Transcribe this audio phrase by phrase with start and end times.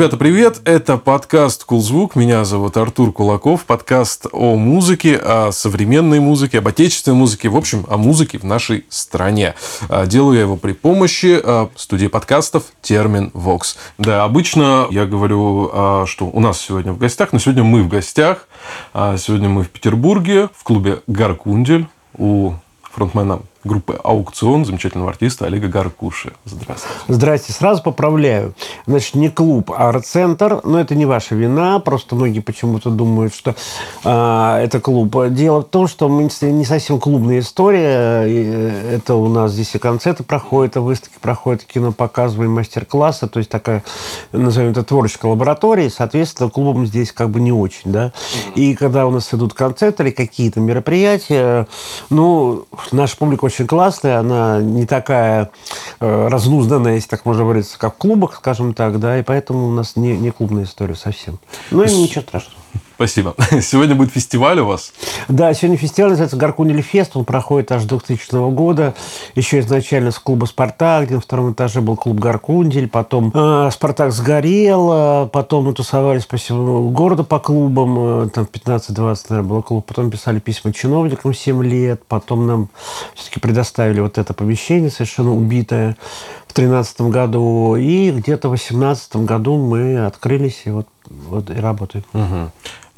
[0.00, 0.62] Ребята, привет!
[0.64, 2.16] Это подкаст «Кулзвук».
[2.16, 3.66] Меня зовут Артур Кулаков.
[3.66, 8.86] Подкаст о музыке, о современной музыке, об отечественной музыке, в общем, о музыке в нашей
[8.88, 9.54] стране.
[9.90, 13.76] А, делаю я его при помощи а, студии подкастов «Термин Вокс».
[13.98, 17.88] Да, обычно я говорю, а, что у нас сегодня в гостях, но сегодня мы в
[17.88, 18.48] гостях.
[18.94, 22.54] Сегодня мы в Петербурге, в клубе «Гаркундель» у
[22.90, 26.32] фронтмена группы «Аукцион» замечательного артиста Олега Гаркуши.
[26.44, 26.96] Здравствуйте.
[27.08, 27.52] Здрасте.
[27.52, 28.54] Сразу поправляю.
[28.86, 30.60] Значит, не клуб, а арт-центр.
[30.64, 31.78] Но это не ваша вина.
[31.78, 33.54] Просто многие почему-то думают, что
[34.04, 35.14] э, это клуб.
[35.30, 38.22] Дело в том, что мы не совсем клубная история.
[38.94, 43.28] Это у нас здесь и концерты проходят, и выставки проходят, кино показываем, мастер-классы.
[43.28, 43.84] То есть такая,
[44.32, 45.86] назовем это, творческая лаборатория.
[45.86, 47.92] И, соответственно, клубом здесь как бы не очень.
[47.92, 48.12] Да?
[48.54, 51.68] И когда у нас идут концерты или какие-то мероприятия,
[52.08, 55.50] ну, наша публика очень классная, она не такая
[55.98, 59.72] э, разнузданная, если так можно говорить, как в клубах, скажем так, да, и поэтому у
[59.72, 61.40] нас не, не клубная история совсем.
[61.72, 62.59] Ну и ничего страшного.
[63.00, 63.34] Спасибо.
[63.62, 64.92] Сегодня будет фестиваль у вас?
[65.26, 67.16] Да, сегодня фестиваль называется «Гаркунель Фест».
[67.16, 68.94] Он проходит аж 2000 года.
[69.34, 72.90] Еще изначально с клуба «Спартак», где на втором этаже был клуб «Гаркундель».
[72.90, 74.90] Потом э, «Спартак» сгорел.
[74.92, 78.24] А потом мы тусовались по всему городу по клубам.
[78.26, 78.92] Э, там 15-20,
[79.30, 79.86] наверное, был клуб.
[79.86, 82.02] Потом писали письма чиновникам 7 лет.
[82.06, 82.68] Потом нам
[83.14, 85.96] все-таки предоставили вот это помещение совершенно убитое
[86.48, 87.76] в 2013 году.
[87.76, 92.04] И где-то в 2018 году мы открылись и вот, вот и работаем.
[92.14, 92.50] Угу.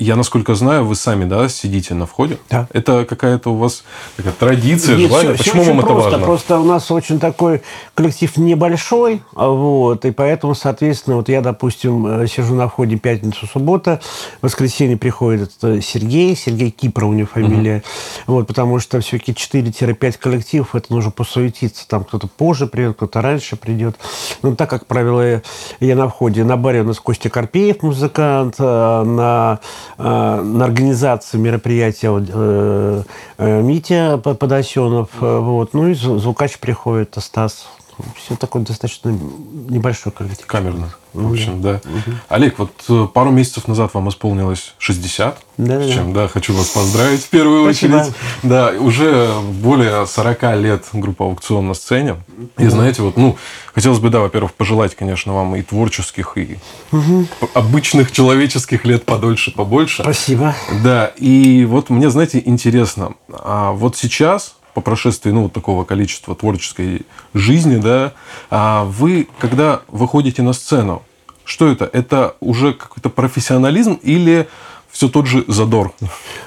[0.02, 2.36] Я, насколько знаю, вы сами, да, сидите на входе.
[2.50, 2.66] Да.
[2.72, 3.84] Это какая-то у вас
[4.16, 5.34] такая традиция, Нет, желание.
[5.34, 6.26] Все, Почему все вам это просто, важно?
[6.26, 7.62] Просто у нас очень такой
[7.94, 14.00] коллектив небольшой, вот, и поэтому, соответственно, вот я, допустим, э, сижу на входе пятницу, суббота,
[14.40, 17.84] в воскресенье приходит Сергей, Сергей Кипра у него фамилия,
[18.26, 18.38] угу.
[18.38, 23.54] вот, потому что все-таки 4-5 коллективов, это нужно посуетиться, там кто-то позже придет, кто-то раньше
[23.54, 23.94] придет.
[24.42, 25.42] Ну, так, как правило,
[25.78, 31.40] я на входе, на баре у нас Костя Карпеев, музыкант, э, на Э, на организацию
[31.40, 33.02] мероприятия э,
[33.38, 37.68] э, Митя Подосенов, вот, ну и звукач приходит, Стас.
[38.16, 40.46] Все такое достаточно небольшой коллектив.
[40.46, 40.94] Камерно.
[41.12, 41.80] В общем, да.
[41.84, 42.16] Угу.
[42.30, 45.38] Олег, вот пару месяцев назад вам исполнилось 60.
[45.58, 46.22] Да, с чем, да.
[46.22, 47.96] да, хочу вас поздравить в первую Спасибо.
[47.96, 48.14] очередь.
[48.42, 52.16] Да, уже более 40 лет группа «Аукцион» на сцене.
[52.56, 53.36] И знаете, вот, ну,
[53.74, 56.58] хотелось бы, да, во-первых, пожелать, конечно, вам и творческих, и
[56.90, 57.26] угу.
[57.52, 60.02] обычных человеческих лет подольше, побольше.
[60.02, 60.54] Спасибо.
[60.82, 66.34] Да, и вот мне, знаете, интересно, а вот сейчас по прошествии ну, вот такого количества
[66.34, 67.02] творческой
[67.34, 68.12] жизни, да,
[68.50, 71.02] а вы, когда выходите на сцену,
[71.44, 71.88] что это?
[71.92, 74.48] Это уже какой-то профессионализм или
[74.92, 75.92] все тот же задор.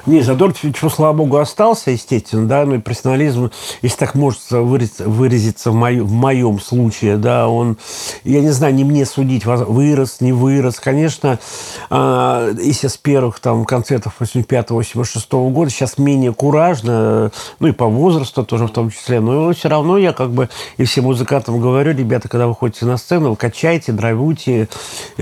[0.06, 3.52] Не, задор, чего, слава богу, остался, естественно, да, ну и профессионализм,
[3.82, 7.78] если так может выразиться, выразиться в, мою, в моем случае, да, он,
[8.24, 10.80] я не знаю, не мне судить, вырос, не вырос.
[10.80, 11.40] Конечно,
[11.90, 18.46] э, если с первых там концертов 85-86 года, сейчас менее куражно, ну и по возрасту
[18.46, 22.30] тоже в том числе, но все равно я как бы и всем музыкантам говорю, ребята,
[22.30, 24.70] когда вы ходите на сцену, вы качайте, драйвуйте,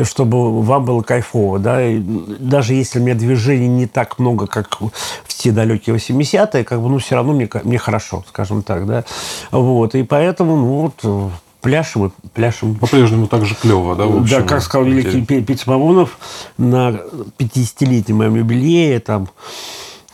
[0.04, 4.80] чтобы вам было кайфово, да, и даже если мне меня движений не так много, как
[4.82, 9.04] в те далекие 80-е, как бы, ну, все равно мне, мне хорошо, скажем так, да.
[9.52, 11.32] Вот, и поэтому, ну, вот,
[11.62, 12.76] пляшем и пляшем.
[12.76, 14.04] По-прежнему так же клево, да?
[14.04, 16.18] общем, да, как сказал великий Петя Мамонов,
[16.58, 17.00] на
[17.38, 19.30] 50-летнем моем юбилее, там,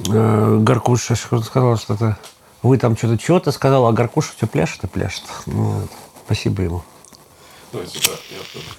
[0.08, 2.18] э, Гаркуша сказал что-то,
[2.62, 5.24] вы там что-то, что-то сказал, а Гаркуша все пляшет и пляшет.
[5.46, 5.90] Вот.
[6.26, 6.84] Спасибо ему.
[7.72, 7.80] Ну,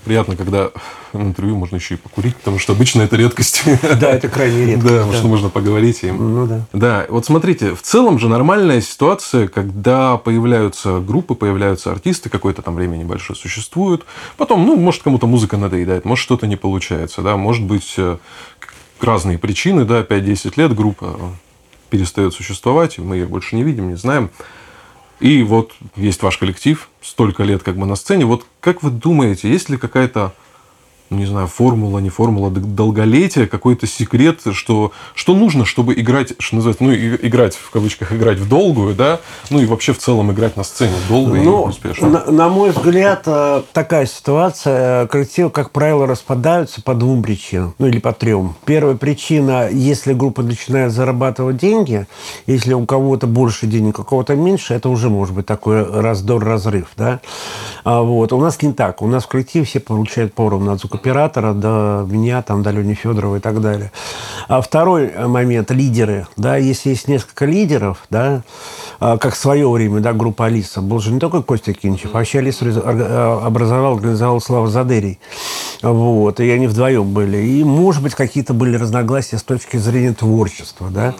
[0.04, 0.70] Приятно, когда
[1.12, 3.62] в интервью можно еще и покурить, потому что обычно это редкость.
[4.00, 4.88] Да, это крайне редко.
[4.88, 6.02] Да, потому что можно поговорить.
[6.02, 6.10] И...
[6.10, 6.66] Ну да.
[6.72, 12.74] Да, вот смотрите, в целом же нормальная ситуация, когда появляются группы, появляются артисты, какое-то там
[12.74, 14.04] время небольшое существуют.
[14.36, 18.18] Потом, ну, может, кому-то музыка надоедает, может, что-то не получается, да, может быть, э,
[19.00, 21.18] разные причины, да, 5-10 лет группа
[21.90, 24.30] перестает существовать, мы ее больше не видим, не знаем.
[25.20, 28.24] И вот есть ваш коллектив, столько лет как бы на сцене.
[28.24, 30.34] Вот как вы думаете, есть ли какая-то
[31.10, 36.84] не знаю, формула, не формула долголетия, какой-то секрет, что, что нужно, чтобы играть, что называется,
[36.84, 39.20] ну, играть, в кавычках, играть в долгую, да,
[39.50, 42.08] ну, и вообще в целом играть на сцене долго ну, и успешно.
[42.08, 47.86] На, на мой взгляд, э, такая ситуация, коллективы, как правило, распадаются по двум причинам, ну,
[47.86, 48.54] или по трем.
[48.64, 52.06] Первая причина, если группа начинает зарабатывать деньги,
[52.46, 56.88] если у кого-то больше денег, у кого-то меньше, это уже может быть такой раздор, разрыв,
[56.96, 57.20] да.
[57.84, 58.32] А вот.
[58.32, 59.02] У нас не так.
[59.02, 63.36] У нас в коллективе все получают поровну от звукоператора до меня, там, до Лени Федорова
[63.36, 63.90] и так далее.
[64.48, 66.26] А второй момент– лидеры.
[66.36, 68.42] Да, если есть несколько лидеров, да,
[68.98, 72.18] а, как в свое время, да, группа Алиса, был же не только Костя Кинчев, а
[72.18, 75.18] вообще Алису а, образовал, организовал Слава Задерий.
[75.82, 77.38] Вот, и они вдвоем были.
[77.38, 81.14] И, может быть, какие-то были разногласия с точки зрения творчества, да.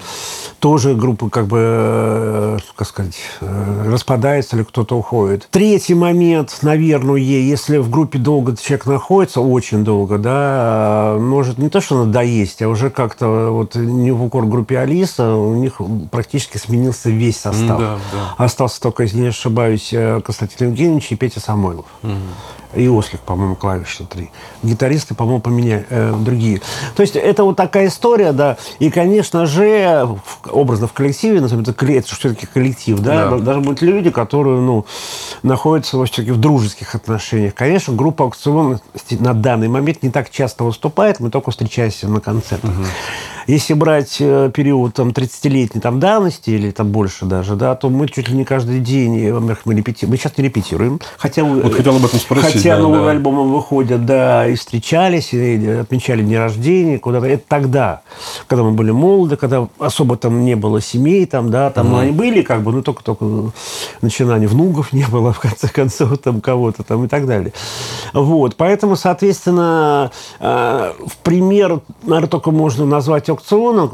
[0.59, 5.49] Тоже группа, как бы, э, как сказать, э, распадается или кто-то уходит.
[5.51, 11.81] Третий момент, наверное, если в группе долго человек находится, очень долго, да, может не то,
[11.81, 15.81] что надоесть, а уже как-то вот не в укор группе Алиса, у них
[16.11, 17.79] практически сменился весь состав.
[17.79, 18.35] Да, да.
[18.45, 21.87] Остался только, если не ошибаюсь, э, Константин Евгеньевич и Петя Самойлов.
[22.03, 22.13] Угу
[22.75, 24.31] и Ослик, по-моему, клавиши три.
[24.63, 26.61] Гитаристы, по-моему, поменяли э, другие.
[26.95, 28.57] То есть это вот такая история, да.
[28.79, 30.09] И, конечно же,
[30.51, 33.39] образно в коллективе, назовем это, это все-таки коллектив, да, да.
[33.39, 34.87] даже будут люди, которые, ну,
[35.43, 37.55] находятся все-таки в дружеских отношениях.
[37.55, 38.81] Конечно, группа аукцион
[39.11, 42.71] на данный момент не так часто выступает, мы только встречаемся на концертах.
[42.71, 42.85] Угу.
[43.47, 48.09] Если брать э, период там, 30-летней там, давности или там больше даже, да, то мы
[48.09, 50.11] чуть ли не каждый день, э, мы, репетируем.
[50.11, 51.01] мы сейчас не репетируем.
[51.17, 52.60] Хотя, вот хотел об этом спросить.
[52.61, 53.11] Хотя да, новые да.
[53.13, 57.27] альбомы выходят, да, и встречались, и отмечали дни рождения, куда-то.
[57.27, 58.03] Это тогда,
[58.47, 61.91] когда мы были молоды, когда особо там не было семей, там, да, там, mm.
[61.91, 63.25] ну, они были, как бы, ну, только-только
[64.03, 67.53] начинания внуков не было, в конце концов, там, кого-то там и так далее.
[68.13, 73.89] Вот, поэтому, соответственно, э, в пример, наверное, только можно назвать аукциона,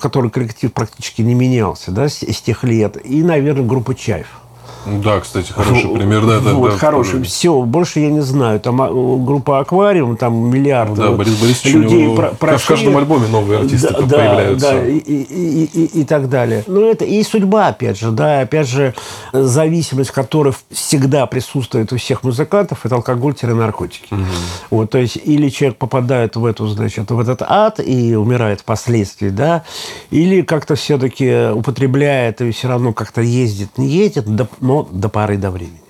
[0.00, 4.40] который коллектив практически не менялся да, с, с тех лет, и, наверное, группа «Чаев».
[4.86, 6.26] Да, кстати, хороший пример.
[6.26, 7.18] Да, да, вот, да, хороший.
[7.18, 7.24] Тоже.
[7.24, 8.60] Все, больше я не знаю.
[8.60, 12.64] Там а, группа «Аквариум», там миллиард ну, да, Борис Борисович людей него, про прошли.
[12.64, 14.70] В каждом альбоме новые артисты да, появляются.
[14.70, 16.64] Да, и, и, и, и так далее.
[16.66, 18.94] Ну, это и судьба, опять же, да, опять же,
[19.32, 24.14] зависимость, которая всегда присутствует у всех музыкантов, это алкоголь-наркотики.
[24.14, 24.22] Угу.
[24.70, 29.28] Вот, то есть, или человек попадает в эту, значит, в этот ад и умирает впоследствии,
[29.28, 29.64] да,
[30.10, 34.26] или как-то все-таки употребляет и все равно как-то ездит, не едет,
[34.70, 35.80] но до поры до времени.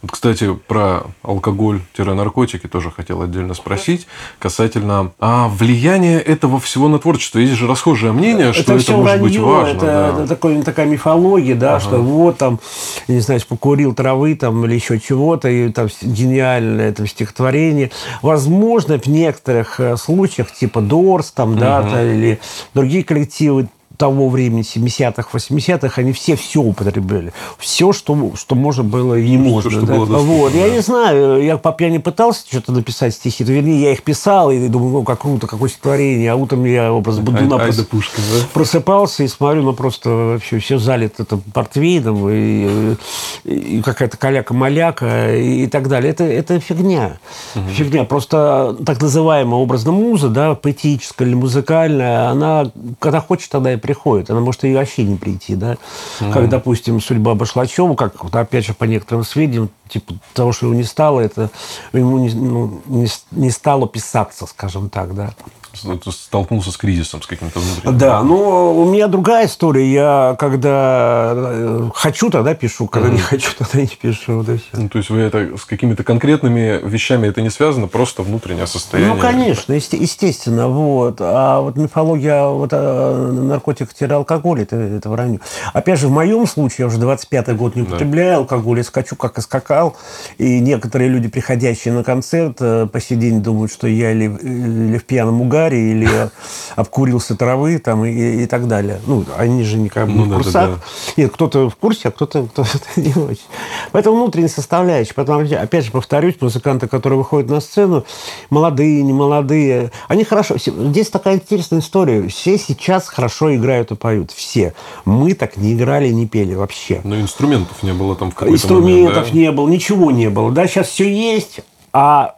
[0.00, 4.06] Вот, кстати, про алкоголь-наркотики тоже хотел отдельно спросить
[4.38, 7.40] касательно а, влияния этого всего на творчество.
[7.40, 9.76] Есть же расхожее мнение, это что это может вранье, быть важно.
[9.76, 10.08] Это, да.
[10.10, 11.80] это такой, такая мифология, да, ага.
[11.80, 12.60] что вот там,
[13.08, 17.90] не знаю, покурил травы там или еще чего-то, и там гениальное это стихотворение.
[18.22, 21.58] Возможно, в некоторых э, случаях, типа Дорс, там, угу.
[21.58, 22.40] да, или
[22.74, 23.68] другие коллективы,
[24.02, 27.32] того времени, 70-х, 80-х, они все все употребляли.
[27.56, 29.70] Все, что, что можно было и не можно.
[29.70, 29.94] Что да?
[29.94, 30.52] было вот.
[30.54, 34.50] Я не знаю, я по пьяни пытался что-то написать стихи, то, вернее, я их писал,
[34.50, 37.76] и думаю, ну, как круто, какое стихотворение, а утром я образ Будуна ай, прос...
[37.86, 38.44] пушка, да?
[38.52, 42.96] просыпался и смотрю, ну, просто вообще все залито это портвейном, и,
[43.44, 46.10] и какая-то каляка-маляка, и, и так далее.
[46.10, 47.18] Это, это фигня.
[47.54, 47.68] Угу.
[47.68, 48.02] Фигня.
[48.02, 53.91] Просто так называемая образная муза, да, поэтическая или музыкальная, она, когда хочет, тогда и приходит
[53.92, 54.30] приходит.
[54.30, 55.76] Она может и вообще не прийти, да.
[56.20, 56.32] Mm.
[56.32, 60.84] Как, допустим, судьба Башлачева, как, опять же, по некоторым сведениям, типа того, что его не
[60.84, 61.50] стало, это
[61.92, 65.34] ему не, ну, не, не стало писаться, скажем так, да
[65.74, 67.98] столкнулся с кризисом, с каким-то внутренним.
[67.98, 69.90] Да, но у меня другая история.
[69.90, 73.12] Я когда э, хочу, тогда пишу, когда mm.
[73.12, 74.38] не хочу, тогда не пишу.
[74.38, 78.66] Вот ну, то есть вы это с какими-то конкретными вещами это не связано, просто внутреннее
[78.66, 79.14] состояние?
[79.14, 80.68] Ну, конечно, естественно.
[80.68, 81.16] Вот.
[81.20, 85.40] А вот мифология вот, э, наркотик-алкоголь это, это вранье.
[85.72, 88.36] Опять же, в моем случае, я уже 25-й год не употребляю да.
[88.38, 89.96] алкоголь, я скачу, как и скакал.
[90.38, 94.98] И некоторые люди, приходящие на концерт, э, по сей день думают, что я или, или
[94.98, 96.30] в пьяном угаре, сигаре или
[96.76, 99.00] обкурился травы там, и, и так далее.
[99.06, 100.52] Ну, они же никак ну, в да, курсах.
[100.52, 100.78] Да, да.
[101.16, 102.64] Нет, кто-то в курсе, а кто-то кто
[102.96, 103.44] не очень.
[103.92, 105.14] Поэтому внутренняя составляющая.
[105.14, 108.04] Потом, опять же, повторюсь, музыканты, которые выходят на сцену,
[108.50, 110.56] молодые, не молодые, они хорошо...
[110.58, 112.26] Здесь такая интересная история.
[112.28, 114.30] Все сейчас хорошо играют и поют.
[114.30, 114.74] Все.
[115.04, 117.00] Мы так не играли, не пели вообще.
[117.04, 119.38] Но инструментов не было там в какой-то Инструментов момент, да?
[119.38, 120.50] не было, ничего не было.
[120.50, 121.60] Да, сейчас все есть,
[121.92, 122.36] а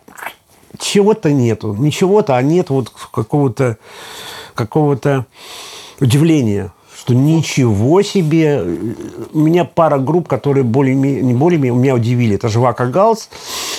[0.78, 3.78] чего-то нету, ничего-то, а нет вот какого-то
[4.54, 5.26] какого-то
[6.00, 6.72] удивления
[7.04, 8.64] что ничего себе.
[9.34, 12.36] У меня пара групп, которые более не более меня удивили.
[12.36, 13.28] Это Жвака Галс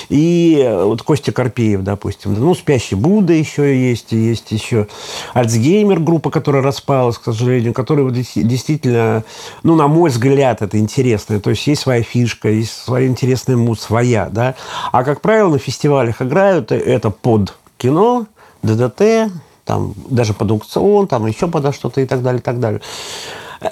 [0.09, 2.33] и вот Костя Карпеев, допустим.
[2.33, 4.11] Ну, Спящий Будда еще есть.
[4.11, 4.87] Есть еще
[5.33, 9.23] Альцгеймер группа, которая распалась, к сожалению, которая действительно,
[9.63, 11.39] ну, на мой взгляд, это интересно.
[11.39, 14.55] То есть есть своя фишка, есть своя интересная муз, своя, да.
[14.91, 18.27] А, как правило, на фестивалях играют это под кино,
[18.63, 19.31] ДДТ,
[19.65, 22.81] там даже под аукцион, там еще подо что-то и так далее, и так далее.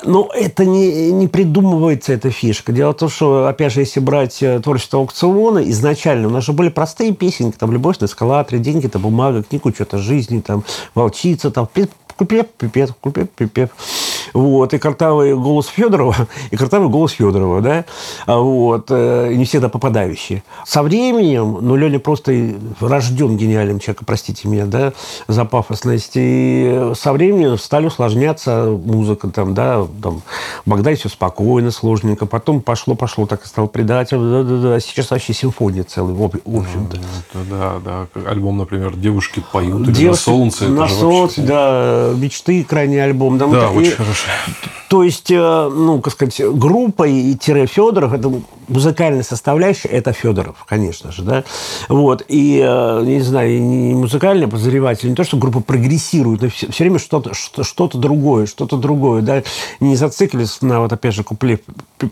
[0.03, 2.71] Но это не, не придумывается, эта фишка.
[2.71, 6.53] Дело в том, что, опять же, если брать э, творчество аукциона, изначально у нас же
[6.53, 10.63] были простые песенки, там, «Любовь на эскалаторе», «Деньги, это бумага», «Книгу, что-то жизни», там,
[10.95, 11.67] «Волчица», там,
[12.15, 13.71] «Купеп, пипет, купеп, пипеп».
[14.33, 16.15] Вот, и картавый голос Федорова,
[16.51, 17.85] и картавый голос Федорова, да,
[18.25, 20.43] а вот, э, не всегда попадающие.
[20.65, 24.93] Со временем, ну, Леня просто рожден гениальным человеком, простите меня, да,
[25.27, 30.21] за пафосность, и со временем стали усложняться музыка, там, да, там,
[30.65, 35.33] Богдай все спокойно, сложненько, потом пошло-пошло, так и стал предатель, да, да, да, сейчас вообще
[35.33, 36.97] симфония целая, в общем-то.
[37.49, 40.67] Да, да, альбом, например, «Девушки поют» или «На солнце».
[40.67, 43.37] На солнце, да, «Мечты», крайний альбом.
[43.37, 44.12] Да, да очень хорошо.
[44.87, 48.31] То есть, э, ну, как сказать, группа и тире Федоров, это
[48.67, 51.43] музыкальная составляющая, это Федоров, конечно же, да.
[51.89, 56.71] Вот, и, э, не знаю, не музыкальный обозреватель, не то, что группа прогрессирует, но все,
[56.71, 59.43] все время что-то что, что другое, что-то другое, да,
[59.79, 61.59] не зациклились на, вот опять же, купле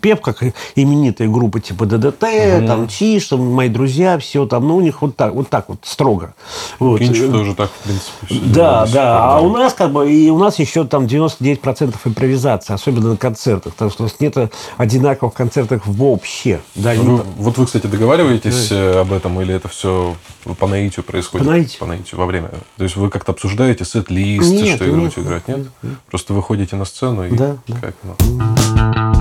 [0.00, 0.42] Пеп, как
[0.74, 2.66] именитые группы типа ДДТ, угу.
[2.66, 5.78] там Чиш, там мои друзья, все там, ну, у них вот так, вот так вот
[5.82, 6.34] строго.
[6.78, 6.98] Вот.
[6.98, 8.52] Кинчев тоже так, в принципе.
[8.52, 13.10] Да, да, а у нас как бы, и у нас еще там 99% импровизации особенно
[13.10, 14.36] на концертах, потому что у нас нет
[14.76, 16.60] одинаковых концертов вообще.
[16.74, 17.22] Да, вы, не...
[17.36, 18.76] Вот вы, кстати, договариваетесь да.
[18.76, 20.16] Э, об этом, или это все
[20.58, 21.46] по наитию происходит?
[21.46, 21.78] По наитию.
[21.80, 22.50] По наитию во время.
[22.76, 24.46] То есть вы как-то обсуждаете сет-лист,
[24.76, 25.48] что играть, нет, играть?
[25.48, 25.58] Нет?
[25.82, 25.94] нет?
[26.10, 29.11] Просто выходите на сцену и да, как ну.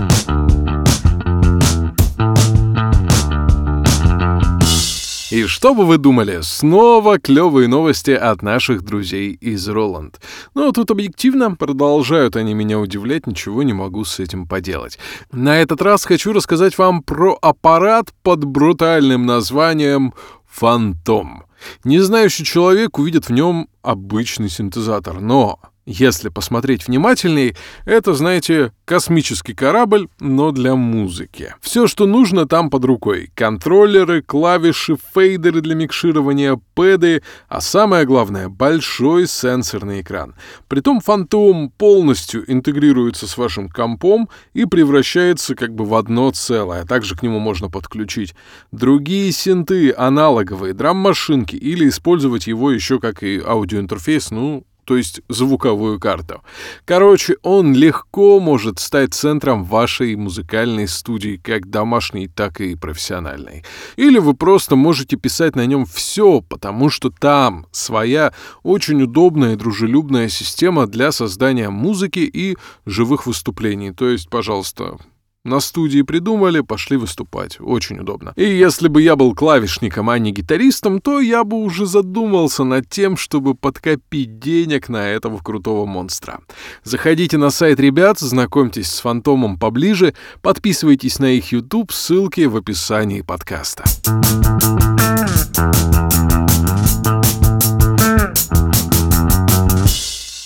[5.32, 10.20] И что бы вы думали, снова клевые новости от наших друзей из Роланд.
[10.56, 15.00] Но тут объективно продолжают они меня удивлять, ничего не могу с этим поделать.
[15.32, 20.14] На этот раз хочу рассказать вам про аппарат под брутальным названием
[20.50, 21.46] «Фантом».
[21.86, 30.08] Незнающий человек увидит в нем обычный синтезатор, но если посмотреть внимательней, это, знаете, космический корабль,
[30.20, 31.56] но для музыки.
[31.62, 33.32] Все, что нужно, там под рукой.
[33.36, 40.36] Контроллеры, клавиши, фейдеры для микширования, пэды, а самое главное— большой сенсорный экран.
[40.68, 46.86] Притом фантом полностью интегрируется с вашим компом и превращается как бы в одно целое.
[46.86, 48.36] Также к нему можно подключить
[48.72, 56.02] другие синты, аналоговые, драм-машинки или использовать его еще как и аудиоинтерфейс, ну, то есть звуковую
[56.02, 56.42] карту.
[56.84, 63.64] Короче, он легко может стать центром вашей музыкальной студии, как домашней, так и профессиональной.
[63.96, 68.34] Или вы просто можете писать на нем все, потому что там своя
[68.64, 73.92] очень удобная и дружелюбная система для создания музыки и живых выступлений.
[73.92, 74.98] То есть, пожалуйста,
[75.44, 77.58] на студии придумали, пошли выступать.
[77.60, 78.34] Очень удобно.
[78.36, 82.88] И если бы я был клавишником, а не гитаристом, то я бы уже задумался над
[82.88, 86.42] тем, чтобы подкопить денег на этого крутого монстра.
[86.84, 93.22] Заходите на сайт ребят, знакомьтесь с Фантомом поближе, подписывайтесь на их YouTube, ссылки в описании
[93.22, 93.84] подкаста.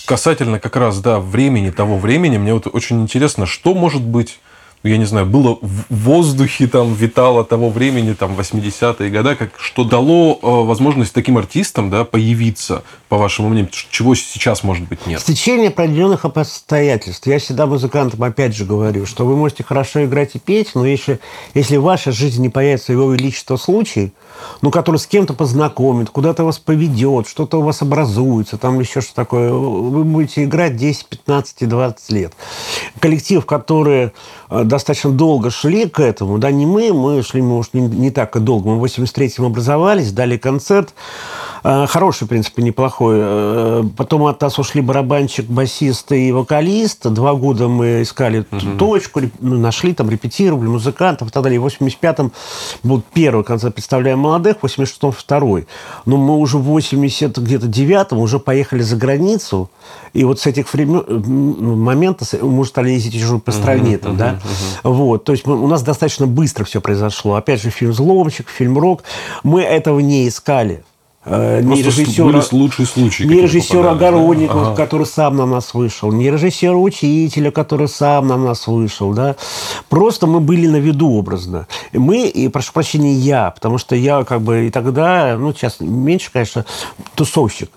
[0.06, 4.38] Касательно как раз, да, времени, того времени, мне вот очень интересно, что может быть
[4.86, 9.84] я не знаю, было в воздухе, там, витало того времени, там, 80-е годы, как, что
[9.84, 15.20] дало э, возможность таким артистам, да, появиться, по вашему мнению, чего сейчас, может быть, нет?
[15.20, 17.26] Стечение определенных обстоятельств.
[17.26, 21.20] Я всегда музыкантам опять же говорю, что вы можете хорошо играть и петь, но если,
[21.54, 24.12] если в вашей жизни не появится его величество случай,
[24.62, 29.14] ну, который с кем-то познакомит, куда-то вас поведет, что-то у вас образуется, там еще что
[29.14, 32.32] такое, вы будете играть 10, 15 и 20 лет.
[33.00, 34.12] Коллектив, который
[34.50, 38.36] э, достаточно долго шли к этому, да, не мы, мы шли, может, не, не так
[38.36, 40.94] и долго, мы в 83-м образовались, дали концерт,
[41.88, 43.16] хороший, в принципе, неплохой.
[43.18, 47.08] Э, потом от нас ушли барабанщик, басист и вокалист.
[47.08, 48.76] Два года мы искали угу.
[48.78, 51.58] точку, ну, нашли там, репетировали музыкантов и так далее.
[51.58, 52.32] В 85-м
[52.82, 55.66] был первый концерт «Представляем молодых», в 86-м второй.
[56.04, 59.68] Но мы уже в 80 где-то девятом уже поехали за границу.
[60.12, 61.04] И вот с этих времен,
[61.84, 63.94] моментов мы стали ездить уже по стране.
[63.94, 64.32] Uh-huh, там, да?
[64.34, 64.92] uh-huh.
[64.92, 65.24] Вот.
[65.24, 67.34] То есть мы, у нас достаточно быстро все произошло.
[67.34, 69.02] Опять же, фильм «Взломщик», фильм «Рок».
[69.42, 70.84] Мы этого не искали.
[71.28, 73.24] Э, не режиссера, лучшие случаи.
[73.24, 74.76] Не режиссера Огородникова, ага.
[74.76, 79.12] который сам на нас вышел, не режиссера Учителя, который сам на нас вышел.
[79.12, 79.34] Да?
[79.88, 81.66] Просто мы были на виду образно.
[81.92, 86.30] Мы, и прошу прощения, я, потому что я как бы и тогда, ну, сейчас меньше,
[86.32, 86.64] конечно,
[87.16, 87.70] тусовщик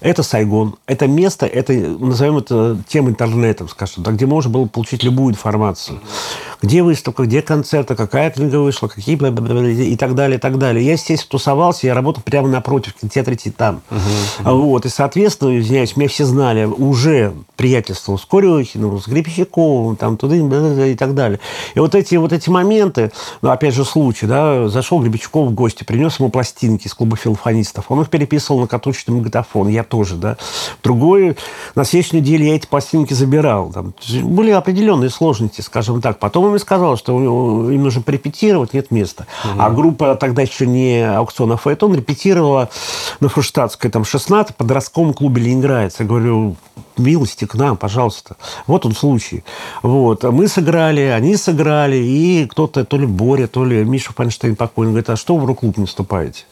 [0.00, 5.02] это Сайгон, это место, это, назовем это тем интернетом, скажем, да, где можно было получить
[5.02, 6.00] любую информацию.
[6.62, 10.84] Где выставка, где концерты, какая книга вышла, какие и так далее, и так далее.
[10.84, 13.80] Я, естественно, тусовался, я работал прямо напротив кинотеатра «Титан».
[13.90, 13.98] Uh-huh,
[14.44, 14.54] uh-huh.
[14.54, 20.36] Вот, и, соответственно, извиняюсь, меня все знали, уже приятельствовал с Корюхиным, с Гребщиковым, там, туда
[20.36, 21.40] и так далее.
[21.74, 25.84] И вот эти, вот эти моменты, ну, опять же, случай, да, зашел Гребщиков в гости,
[25.84, 30.16] принес ему пластинки из клуба филофонистов, он их переписывал на катушечный магнитофон, саксофон, я тоже,
[30.16, 30.36] да.
[30.82, 31.36] Другое,
[31.74, 33.72] на следующей неделе я эти пластинки забирал.
[33.72, 36.18] Там были определенные сложности, скажем так.
[36.18, 37.18] Потом он мне сказал, что
[37.70, 39.26] им нужно порепетировать, нет места.
[39.44, 39.54] Угу.
[39.58, 42.68] А группа тогда еще не аукцион, а фаэтон репетировала
[43.20, 45.96] на Фруштадтской, там, 16 в подростковом клубе Ленинградец.
[46.00, 46.56] Я говорю,
[46.96, 48.36] милости к нам, пожалуйста.
[48.66, 49.44] Вот он случай.
[49.82, 50.22] Вот.
[50.24, 55.10] Мы сыграли, они сыграли, и кто-то, то ли Боря, то ли Миша Файнштейн покойный, говорит,
[55.10, 56.44] а что вы в рок-клуб не вступаете?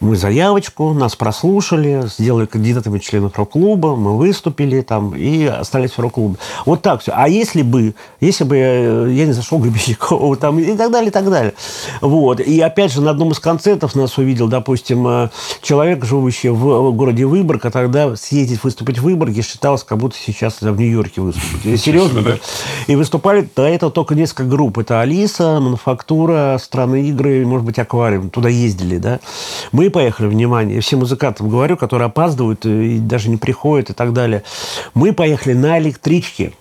[0.00, 6.36] Мы заявочку, нас прослушали, сделали кандидатами членов рок-клуба, мы выступили там и остались в рок-клубе.
[6.66, 7.12] Вот так все.
[7.14, 11.30] А если бы, если бы я не зашел Гребенщикова там и так далее, и так
[11.30, 11.54] далее.
[12.00, 12.40] Вот.
[12.40, 15.30] И опять же, на одном из концертов нас увидел, допустим, э,
[15.62, 20.60] человек, живущий в городе Выборг, а тогда съездить выступить в Выборге считалось, как будто сейчас
[20.60, 21.80] в Нью-Йорке выступить.
[21.80, 22.38] Серьезно, да?
[22.86, 24.78] И выступали до этого только несколько групп.
[24.78, 28.30] Это Алиса, Мануфактура, Страны игры, может быть, Аквариум.
[28.30, 29.20] Туда ездили, да.
[29.72, 34.12] Мы мы поехали, внимание, всем музыкантам говорю, которые опаздывают и даже не приходят и так
[34.12, 34.42] далее.
[34.94, 36.52] Мы поехали на электричке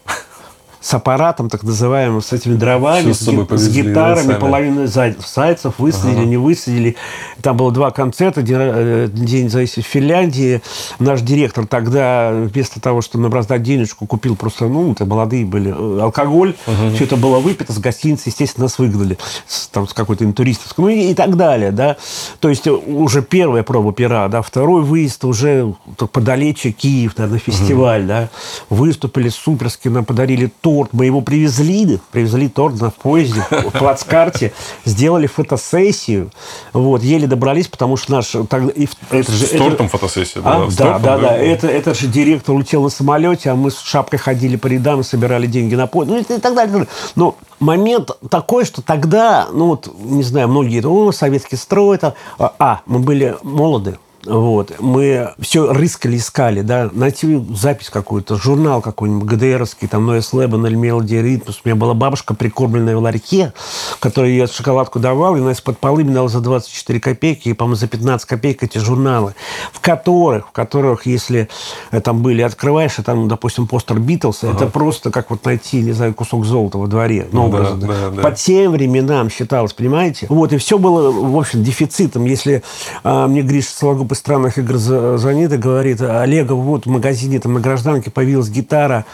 [0.85, 6.17] с аппаратом, так называемым, с этими дровами, с, с, с гитарами, да, половину зайцев высадили,
[6.17, 6.25] ага.
[6.25, 6.95] не высадили.
[7.41, 10.61] Там было два концерта, День, э, независимости в Финляндии.
[10.99, 16.01] Наш директор тогда, вместо того, чтобы набрать денежку, купил просто, ну, это молодые были, э,
[16.03, 16.53] алкоголь.
[16.67, 16.93] Ага.
[16.93, 19.17] Все это было выпито с гостиницы, естественно, нас выгнали.
[19.47, 21.97] С, там, с какой-то интуристовской, ну, и, и так далее, да.
[22.39, 25.73] То есть уже первая проба пера, да, второй выезд уже
[26.11, 28.29] подалече Киев, да, на фестиваль, ага.
[28.29, 28.29] да.
[28.69, 30.93] Выступили суперски, нам подарили то торт.
[30.93, 34.53] Мы его привезли, привезли торт на поезде, в плацкарте,
[34.83, 36.31] сделали фотосессию.
[36.73, 38.35] Вот, еле добрались, потому что наш...
[38.49, 40.67] Так, и, это же, с это, тортом фотосессия а, была?
[40.71, 41.37] Да, тортом, да, да, да.
[41.37, 45.03] Это, это же директор улетел на самолете, а мы с шапкой ходили по рядам и
[45.03, 46.11] собирали деньги на поезд.
[46.11, 46.87] Ну, и, и так далее.
[47.15, 52.53] Но момент такой, что тогда, ну вот, не знаю, многие, о, советский строй, это, а,
[52.59, 54.73] а, мы были молоды, вот.
[54.79, 60.77] Мы все рыскали, искали, да, найти запись какую-то, журнал какой-нибудь, ГДРовский, там, Noise Lebanon или
[60.77, 61.57] Melody Rhythmus.
[61.63, 63.53] У меня была бабушка, прикормленная в ларьке,
[63.99, 67.75] которой я шоколадку давал, и она из-под полы мне дала за 24 копейки, и, по-моему,
[67.75, 69.35] за 15 копеек эти журналы,
[69.71, 71.49] в которых, в которых, если
[71.91, 74.53] э, там были, открываешь, и там, допустим, постер Битлз, ага.
[74.53, 77.27] это просто как вот найти, не знаю, кусок золота во дворе.
[77.31, 77.87] Ну, ну образно.
[77.87, 80.25] Да, да, По тем временам считалось, понимаете?
[80.29, 82.25] Вот, и все было, в общем, дефицитом.
[82.25, 82.63] Если
[83.03, 87.53] а, мне Гриша Сологуб из странных игр звонит и говорит, Олега, вот в магазине там
[87.53, 89.05] на гражданке появилась гитара,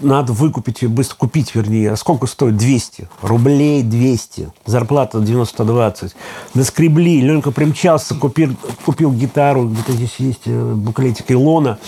[0.00, 1.92] надо выкупить, быстро купить, вернее.
[1.92, 2.56] А сколько стоит?
[2.56, 3.08] 200.
[3.22, 4.52] Рублей 200.
[4.66, 6.12] Зарплата 90-20.
[6.54, 7.20] Наскребли.
[7.20, 9.68] Ленка примчался, купил, купил гитару.
[9.68, 11.78] Где-то здесь есть э, буклетик Илона.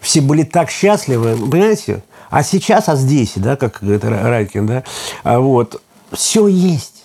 [0.00, 2.04] Все были так счастливы, понимаете?
[2.30, 4.84] А сейчас, а здесь, да, как говорит Райкин, да,
[5.22, 5.80] а вот,
[6.12, 6.95] все есть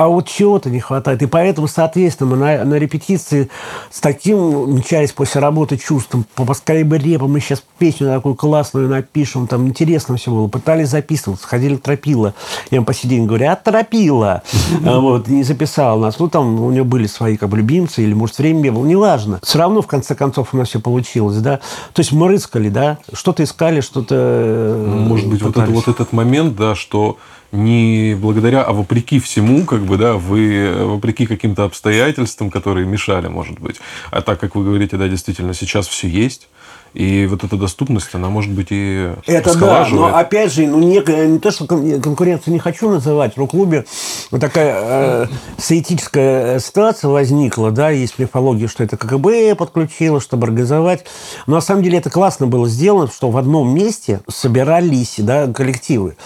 [0.00, 1.20] а вот чего-то не хватает.
[1.20, 3.50] И поэтому, соответственно, мы на, на репетиции
[3.90, 9.46] с таким мчались после работы чувством, поскорее бы репа, мы сейчас песню такую классную напишем,
[9.46, 10.48] там интересно все было.
[10.48, 12.32] Пытались записывать, сходили тропила.
[12.70, 14.42] Я им по сей день говорю, а тропила.
[14.80, 16.18] Вот, не записал нас.
[16.18, 19.38] Ну, там у него были свои как бы любимцы, или, может, время не было, неважно.
[19.42, 21.58] Все равно, в конце концов, у нас все получилось, да.
[21.92, 26.14] То есть мы рыскали, да, что-то искали, что-то э, Может быть, вот, это, вот этот
[26.14, 27.18] момент, да, что
[27.52, 33.58] не благодаря, а вопреки всему, как бы, да, вы, вопреки каким-то обстоятельствам, которые мешали, может
[33.58, 33.80] быть.
[34.10, 36.48] А так, как вы говорите, да, действительно, сейчас все есть.
[36.94, 40.96] И вот эта доступность, она может быть и Это да, но опять же, ну, не,
[41.28, 43.84] не то, что конкуренцию не хочу называть, в рок-клубе
[44.30, 45.26] вот такая э,
[45.56, 51.04] соэтическая ситуация возникла, да, есть мифология, что это КГБ подключило, чтобы организовать.
[51.46, 56.16] Но на самом деле это классно было сделано, что в одном месте собирались да, коллективы.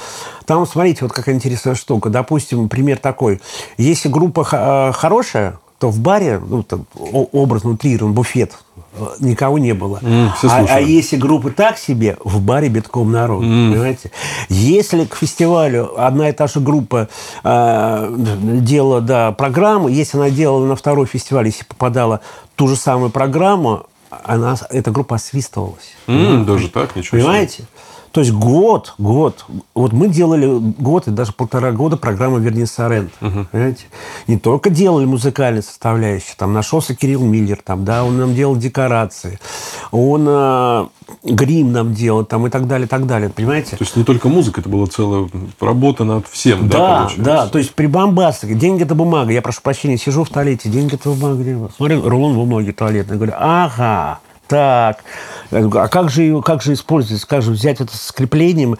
[0.47, 2.11] Там, смотрите, вот какая интересная штука.
[2.11, 3.41] Допустим, пример такой.
[3.77, 8.59] Если группа э, хорошая, то в баре, ну, там, образно утрирован, буфет,
[8.95, 9.99] э, никого не было.
[10.03, 13.73] Mm, а, а если группы так себе, в баре битком народ, mm.
[13.73, 14.11] понимаете?
[14.49, 17.09] Если к фестивалю одна и та же группа
[17.43, 22.21] э, делала да, программу, если она делала на второй фестиваль, если попадала
[22.57, 23.87] ту же самую программу,
[24.23, 25.95] она, эта группа освистывалась.
[26.07, 27.57] Mm, даже так, ничего Понимаете?
[27.57, 27.67] Себе.
[28.15, 29.45] То есть год, год.
[29.75, 30.47] Вот мы делали
[30.79, 33.11] год и даже полтора года программу «Верни Сорент».
[33.21, 33.47] Угу.
[33.51, 33.87] Понимаете?
[34.29, 36.37] Не только делали музыкальные составляющие.
[36.39, 39.41] Там нашелся Кирилл Миллер, там, да, он нам делал декорации.
[39.91, 40.87] Он э,
[41.25, 43.31] грим нам делал там, и так далее, и так далее.
[43.31, 43.77] Понимаете?
[43.77, 47.47] То есть не только музыка, это была целая работа над всем, да, да, да.
[47.49, 48.55] То есть при бомбастике.
[48.55, 49.33] Деньги– это бумага.
[49.33, 51.69] Я прошу прощения, сижу в туалете, деньги– это бумага.
[51.77, 53.17] Смотрю, рулон бумаги туалетный.
[53.17, 55.05] Говорю, ага, так.
[55.51, 57.25] А как же, ее, как же использовать?
[57.25, 58.77] Как же взять это с креплением?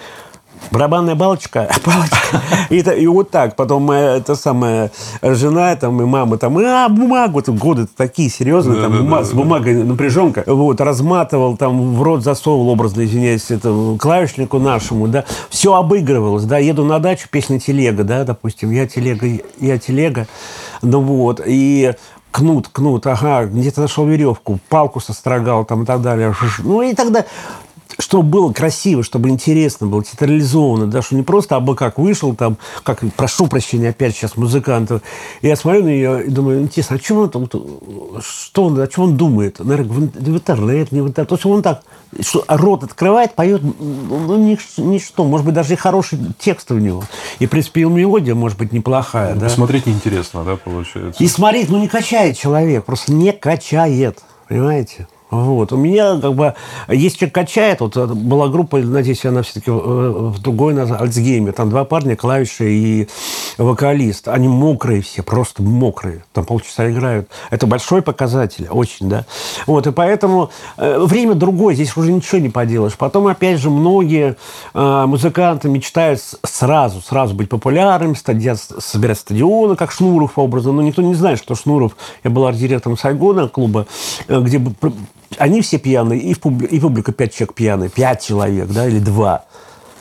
[0.71, 3.57] барабанная балочка, палочка, и, это, и вот так.
[3.57, 4.91] Потом моя эта самая
[5.23, 9.75] жена там, и мама там, а, бумагу, там, годы такие серьезные, там, бума, с бумагой
[9.85, 16.45] напряженка, вот, разматывал, там, в рот засовывал, образно, извиняюсь, это, клавишнику нашему, да, все обыгрывалось,
[16.45, 19.27] да, еду на дачу, песня «Телега», да, допустим, я телега,
[19.61, 20.27] я телега,
[20.83, 21.95] ну вот, и
[22.35, 26.35] кнут, кнут, ага, где-то нашел веревку, палку сострогал там и так далее.
[26.59, 27.25] Ну и тогда
[27.99, 32.59] чтобы было красиво, чтобы интересно было, театрализовано, да, что не просто абы как вышел там,
[32.83, 35.03] как, прошу прощения, опять сейчас музыкантов,
[35.43, 37.49] я смотрю на нее и думаю, интересно, а что он там,
[38.21, 39.59] что он, о чем он думает?
[39.59, 41.29] Наверное, не в интернет.
[41.29, 41.83] То есть он так,
[42.21, 47.05] что, рот открывает, поет, ну, ничто, может быть, даже и хороший текст у него.
[47.39, 49.49] И, в принципе, и мелодия может быть неплохая, да.
[49.49, 51.23] Смотреть неинтересно, да, получается?
[51.23, 55.07] И смотреть, ну, не качает человек, просто не качает, понимаете?
[55.35, 55.73] Вот.
[55.73, 56.55] У меня как бы
[56.89, 57.81] есть человек качает.
[57.81, 61.53] Вот э, была группа, надеюсь, она все-таки э, в другой название, Альцгеймер.
[61.53, 63.09] Там два парня, клавиши и
[63.59, 64.29] вокалист.
[64.29, 66.25] Они мокрые все, просто мокрые.
[66.33, 67.29] Там полчаса играют.
[67.51, 69.25] Это большой показатель, очень, да.
[69.67, 72.95] Вот, и поэтому э, время другое, здесь уже ничего не поделаешь.
[72.97, 74.37] Потом, опять же, многие
[74.73, 80.73] музыканты мечтают сразу, сразу быть популярными, собирать стадионы, как Шнуров образно.
[80.73, 83.87] Но никто не знает, что Шнуров, я был арт-директором Сайгона клуба,
[84.29, 84.61] где
[85.39, 86.67] они все пьяные, и, в публи...
[86.67, 89.45] и публика пять человек пьяные, пять человек, да, или два.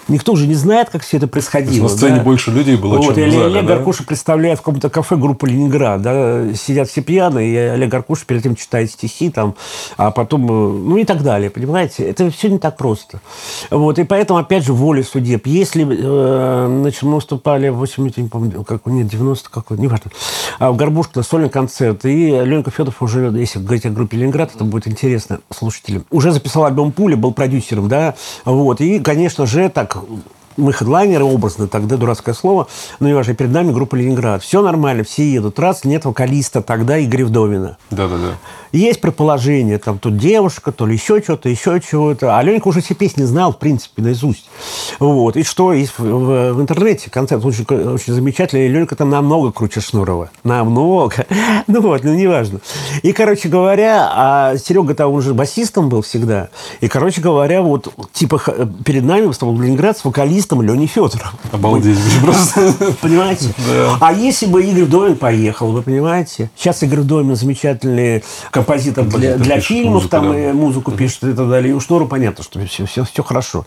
[0.08, 1.84] Никто же не знает, как все это происходило.
[1.84, 2.24] На сцене да?
[2.24, 3.76] больше людей было, вот, чем и в зале, Олег да?
[3.76, 6.02] Гаркуша представляет в каком-то кафе группу «Ленинград».
[6.02, 6.54] Да?
[6.56, 9.56] Сидят все пьяные, и Олег Гаркуша перед этим читает стихи, там,
[9.98, 10.46] а потом...
[10.46, 12.04] э, Ну и так далее, понимаете?
[12.04, 13.22] Это все не так просто.
[13.70, 15.48] Вот, и поэтому, опять же, воля судеб.
[15.48, 20.12] Если, э, значит, мы выступали в 80, не помню, как, нет, 90 какой, не важно,
[20.60, 24.52] а в Горбушке на сольный концерт, и Ленка Федоров уже, если говорить о группе «Ленинград»,
[24.54, 26.06] это будет интересно слушателям.
[26.12, 30.43] Уже записал альбом «Пуля», был продюсером, да, вот, и, конечно же, так うん。
[30.58, 32.68] Мы хедлайнеры образно, тогда дурацкое слово,
[33.00, 34.44] но и важно, перед нами группа «Ленинград».
[34.44, 35.60] Все нормально, все едут.
[35.60, 37.78] Раз, нет вокалиста тогда Игоря Вдовина.
[37.92, 38.36] Да-да-да.
[38.74, 42.38] Есть предположение, там тут девушка, то ли еще что-то, еще чего-то.
[42.38, 44.50] А Ленька уже все песни знал, в принципе, наизусть.
[44.98, 45.38] Вот.
[45.38, 48.68] И что, есть в, в, в интернете концерт очень, очень замечательный.
[48.68, 50.32] Ленька там намного круче Шнурова.
[50.44, 51.26] Намного.
[51.68, 52.60] Ну вот, ну неважно.
[53.04, 56.50] И, короче говоря, а Серега там уже басистом был всегда.
[56.82, 58.40] И, короче говоря, вот типа
[58.84, 61.30] перед нами выступал Ленинград с вокалистом Леней Федором.
[61.52, 62.74] Обалдеть просто.
[63.02, 63.54] Понимаете?
[63.58, 63.98] Да.
[64.00, 66.50] А если бы Игорь Вдовин поехал, вы понимаете?
[66.56, 70.50] Сейчас Игорь Вдовин замечательный композитор для, фильмов, музыку, там да.
[70.50, 71.72] и музыку пишет и так далее.
[71.72, 73.66] И у Шнура понятно, что все, все, все хорошо.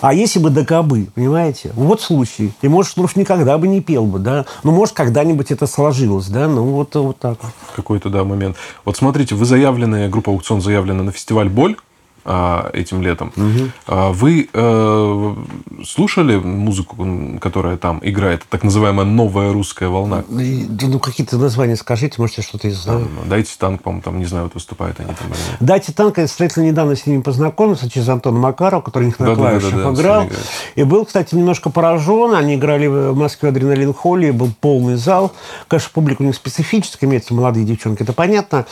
[0.00, 1.72] А если бы ДКБ, понимаете?
[1.74, 2.52] Вот случай.
[2.62, 4.46] И, может, Шнуров никогда бы не пел бы, да?
[4.62, 6.48] Ну, может, когда-нибудь это сложилось, да?
[6.48, 7.38] Ну, вот, вот так.
[7.76, 8.56] Какой-то, да, момент.
[8.84, 11.76] Вот смотрите, вы заявлены, группа «Аукцион» заявлена на фестиваль «Боль»,
[12.24, 13.32] этим летом.
[13.86, 15.34] А Вы э,
[15.84, 16.96] слушали музыку,
[17.40, 20.24] которая там играет, так называемая новая русская волна?
[20.30, 23.00] И, да, Ну, какие-то названия скажите, может, я что-то из знаю.
[23.00, 25.26] Там, Дайте танк, по-моему, там, не знаю, вот выступают они там.
[25.28, 25.36] или.
[25.60, 29.26] Дайте танк, я встретил недавно с ними познакомился, через Антона Макарова, который у них на
[29.26, 30.20] Да-да-да-да, клавишах он играл.
[30.22, 30.46] с ними играет.
[30.76, 32.34] И был, кстати, немножко поражен.
[32.34, 35.32] Они играли в Москве Адреналин Холли, был полный зал.
[35.68, 38.66] Конечно, публика у них специфическая, имеются молодые девчонки, это понятно.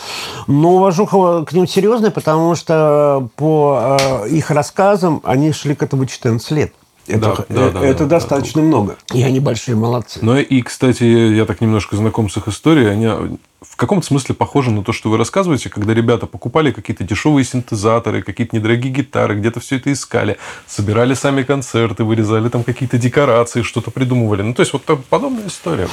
[0.47, 6.05] Но уважуха к ним серьезная, потому что по э, их рассказам они шли к этому
[6.05, 6.75] 14 лет.
[7.07, 8.97] Это, Да, да, да, это да, достаточно много.
[9.15, 10.19] И они большие молодцы.
[10.21, 12.89] Ну и, кстати, я так немножко знаком с их историей.
[12.89, 13.39] Они
[13.81, 18.55] каком-то смысле похожи на то, что вы рассказываете, когда ребята покупали какие-то дешевые синтезаторы, какие-то
[18.55, 24.43] недорогие гитары, где-то все это искали, собирали сами концерты, вырезали там какие-то декорации, что-то придумывали.
[24.43, 25.89] Ну, то есть, вот подобная история.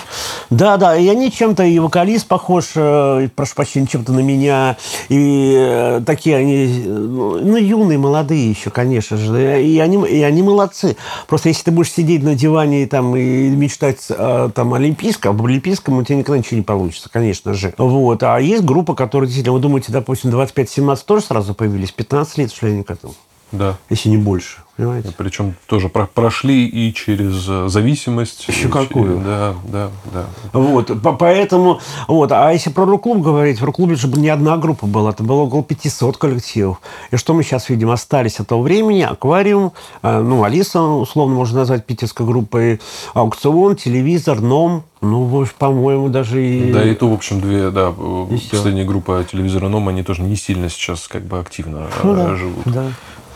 [0.50, 4.76] Да, да, и они чем-то, и вокалист похож, э, прошу прощения, чем-то на меня,
[5.08, 10.44] и э, такие они, э, ну, юные, молодые еще, конечно же, и они, и они
[10.44, 10.98] молодцы.
[11.28, 15.98] Просто если ты будешь сидеть на диване и, там, и мечтать там, Олимпийском, об Олимпийском,
[15.98, 17.74] у тебя никогда ничего не получится, конечно же.
[17.78, 18.24] Вот.
[18.24, 22.72] А есть группа, которая действительно, вы думаете, допустим, 25-17 тоже сразу появились, 15 лет шли
[22.72, 23.14] они к этому,
[23.52, 23.78] Да.
[23.90, 25.14] если не больше, понимаете?
[25.18, 28.48] Причем тоже про- прошли и через э, зависимость.
[28.48, 29.16] Еще и какую?
[29.16, 30.26] через- Да, да, да.
[30.54, 34.86] Вот, по- поэтому, вот, а если про рок-клуб говорить, в рок-клубе же не одна группа
[34.86, 36.80] была, это было около 500 коллективов.
[37.12, 37.90] И что мы сейчас видим?
[37.90, 42.80] Остались от того времени аквариум, э, ну, Алиса, условно можно назвать питерской группой,
[43.14, 46.72] аукцион, телевизор, ном, ну, по-моему, даже и...
[46.72, 48.50] Да, и то, в общем, две, да, э, И всё.
[48.52, 52.36] последняя группа телевизора Ном, они тоже не сильно сейчас как бы активно э, Ну да,
[52.36, 52.86] живут, да.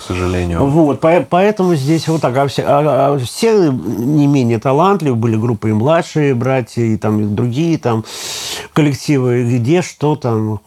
[0.01, 0.65] К сожалению.
[0.65, 2.35] Вот, по- поэтому здесь вот так.
[2.37, 7.21] А все, а- а все не менее талантливы, были группы и младшие братья, и там
[7.21, 8.03] и другие там
[8.73, 10.59] коллективы, где что там.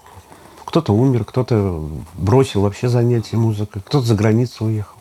[0.65, 4.94] Кто-то умер, кто-то бросил вообще занятия музыкой, кто-то за границу уехал.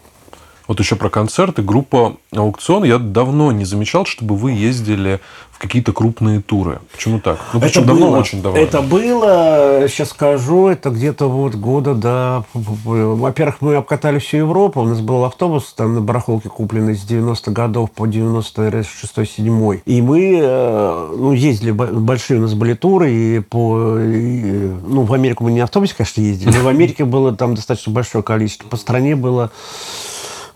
[0.68, 1.62] Вот еще про концерты.
[1.62, 2.86] Группа «Аукцион».
[2.86, 5.20] Я давно не замечал, чтобы вы ездили
[5.52, 6.80] в какие-то крупные туры.
[6.92, 7.38] Почему так?
[7.54, 8.60] Ну, это давно, было, очень давно.
[8.60, 12.44] Это было, сейчас скажу, это где-то вот года, да.
[12.54, 14.82] Во-первых, мы обкатали всю Европу.
[14.82, 19.82] У нас был автобус там на барахолке купленный с 90-х годов по 96-7.
[19.86, 23.12] И мы э, ну, ездили, большие у нас были туры.
[23.12, 26.56] И по, и, ну, в Америку мы не автобусе, конечно, ездили.
[26.56, 28.68] Но в Америке было там достаточно большое количество.
[28.70, 29.52] По стране было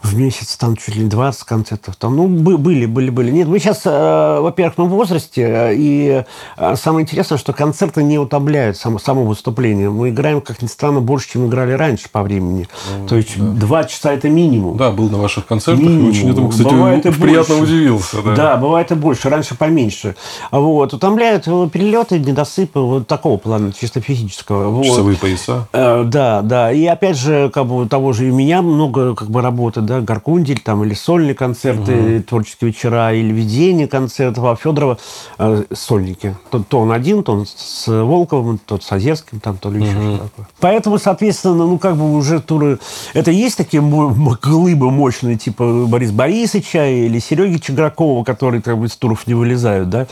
[0.03, 1.95] в месяц там чуть ли не 20 концертов.
[1.95, 3.31] Там, ну, были, были, были.
[3.31, 6.23] Нет, мы сейчас, э, во-первых, мы в возрасте, э, и
[6.57, 9.89] э, самое интересное, что концерты не утомляют само, само выступление.
[9.89, 12.67] Мы играем, как ни странно, больше, чем играли раньше по времени.
[12.99, 13.45] Ну, То есть да.
[13.45, 14.77] два часа это минимум.
[14.77, 15.83] Да, был на ваших концертах.
[15.83, 16.09] Минимум.
[16.09, 17.73] Очень этому, кстати, бывает и приятно больше.
[17.73, 18.21] удивился.
[18.21, 18.35] Да.
[18.35, 19.29] да, бывает и больше.
[19.29, 20.15] Раньше поменьше.
[20.51, 20.93] Вот.
[20.93, 24.69] Утомляют перелеты, недосыпы вот такого плана, чисто физического.
[24.69, 24.85] Вот.
[24.85, 25.67] Часовые пояса.
[25.73, 26.71] Да, да.
[26.71, 30.59] И опять же, как бы того же и меня много как бы работы, да, Гаркундель,
[30.59, 32.23] там, или сольные концерты, угу.
[32.23, 34.97] творческие вечера, или ведение концертов, а Федорова
[35.37, 36.35] э, сольники.
[36.49, 39.97] То, то он один, то он с Волковым, то с Озерским, там, то ли еще
[39.97, 40.15] угу.
[40.15, 40.47] что такое.
[40.59, 42.79] Поэтому, соответственно, ну, как бы уже туры...
[43.13, 48.95] Это есть такие глыбы мощные, типа Борис Борисовича или Сереги Чегракова, которые как бы из
[48.95, 50.07] туров не вылезают, да?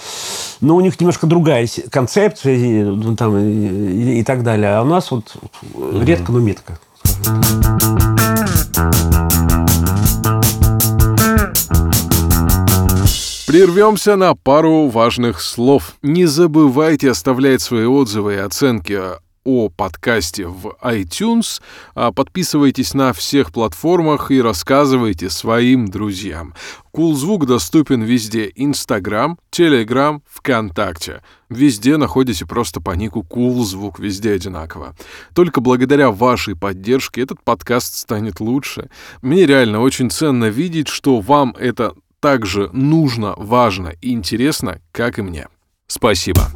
[0.62, 4.76] Но у них немножко другая концепция и, ну, там, и, и так далее.
[4.76, 5.36] А у нас вот
[5.74, 6.02] угу.
[6.02, 6.80] редко, но метко.
[13.48, 15.96] Прервемся на пару важных слов.
[16.02, 19.00] Не забывайте оставлять свои отзывы и оценки
[19.46, 21.62] о подкасте в iTunes,
[21.94, 26.54] а подписывайтесь на всех платформах и рассказывайте своим друзьям.
[26.92, 28.52] Кулзвук доступен везде.
[28.56, 31.22] Инстаграм, Телеграм, ВКонтакте.
[31.50, 34.96] Везде находите просто по нику Кулзвук, везде одинаково.
[35.34, 38.90] Только благодаря вашей поддержке этот подкаст станет лучше.
[39.22, 45.20] Мне реально очень ценно видеть, что вам это так же нужно, важно и интересно, как
[45.20, 45.48] и мне.
[45.88, 46.50] Спасибо.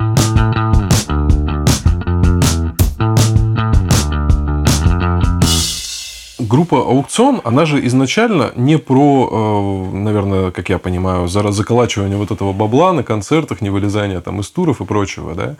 [6.49, 12.51] Группа «Аукцион», она же изначально не про, э, наверное, как я понимаю, заколачивание вот этого
[12.53, 15.55] бабла на концертах, не вылезание там из туров и прочего, да.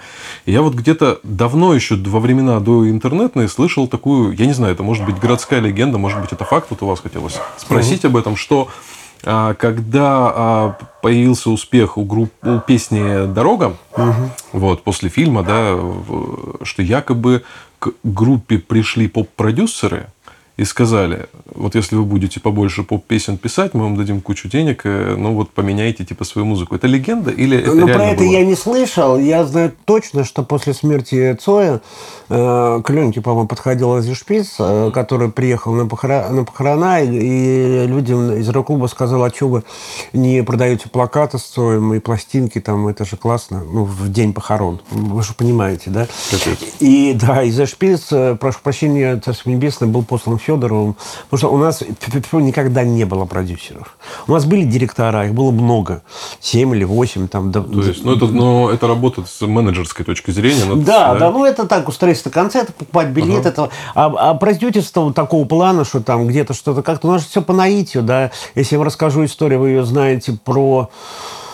[0.46, 4.84] Я вот где-то давно еще, во времена до интернетной, слышал такую, я не знаю, это
[4.84, 8.36] может быть городская легенда, может быть, это факт, вот у вас хотелось спросить об этом,
[8.36, 8.68] что
[9.24, 14.32] а, когда а, появился успех у, групп, у песни «Дорога», угу.
[14.54, 15.78] вот, после фильма, да,
[16.64, 17.44] что якобы
[17.78, 20.08] к группе пришли поп-продюсеры–
[20.60, 25.16] и сказали, вот если вы будете побольше поп-песен писать, мы вам дадим кучу денег, э,
[25.18, 26.76] ну вот поменяйте типа свою музыку.
[26.76, 28.30] Это легенда или это Ну, про это было?
[28.30, 29.18] я не слышал.
[29.18, 31.80] Я знаю точно, что после смерти Цоя
[32.28, 37.88] э, к Ленке, по-моему, подходил Азишпиц, э, который приехал на, похорона, на похорона, и, и
[37.88, 39.64] людям из рок-клуба сказал, а что вы
[40.12, 44.82] не продаете плакаты с Цоем и пластинки, там, это же классно, ну, в день похорон.
[44.92, 46.06] Вы же понимаете, да?
[46.30, 46.58] Капец.
[46.82, 50.96] И да, и Азишпиц, э, прошу прощения, Царство Небесное, был послан в Федоровым.
[51.30, 51.84] Потому что у нас
[52.34, 53.98] никогда не было продюсеров.
[54.28, 56.02] У нас были директора, их было много.
[56.40, 57.28] Семь или восемь.
[57.28, 60.66] Там, То есть, ну, это, но это работает с менеджерской точки зрения.
[60.66, 63.40] Но да, да, да, ну это так, устроить концерт, покупать билет.
[63.40, 63.50] Ага.
[63.50, 67.54] Это, а, а продюсерство такого плана, что там где-то что-то как-то, у нас все по
[67.54, 68.32] наитию, да.
[68.56, 70.90] Если я вам расскажу историю, вы ее знаете про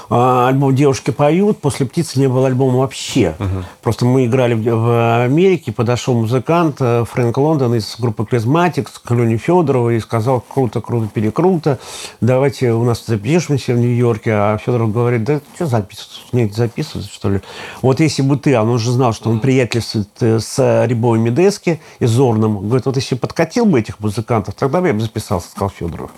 [0.09, 1.59] альбом «Девушки поют».
[1.59, 3.35] После «Птицы» не было альбома вообще.
[3.39, 3.65] Угу.
[3.81, 9.37] Просто мы играли в Америке, подошел музыкант э, Фрэнк Лондон из группы «Клизматикс» к Лене
[9.37, 11.79] Федорову и сказал «Круто, круто, перекруто,
[12.21, 14.31] давайте у нас запишемся в Нью-Йорке».
[14.31, 17.41] А Федоров говорит, да что записывать, мне записывать, что ли?
[17.81, 21.81] Вот если бы ты, а он уже знал, что он приятельствует э, с Рябой Медески
[21.99, 25.69] и Зорным, говорит, вот если подкатил бы этих музыкантов, тогда бы я бы записался, сказал
[25.69, 26.11] Федоров.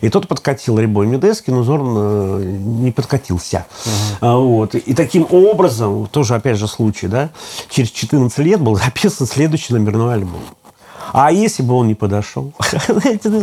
[0.00, 3.66] И тот подкатил Рябой Медески, но Зорн э, не подкатил родился.
[4.20, 4.30] Угу.
[4.30, 4.74] Вот.
[4.74, 7.30] И таким образом, тоже опять же случай, да,
[7.68, 10.42] через 14 лет был записан следующий номерной альбом.
[11.12, 12.52] А если бы он не подошел?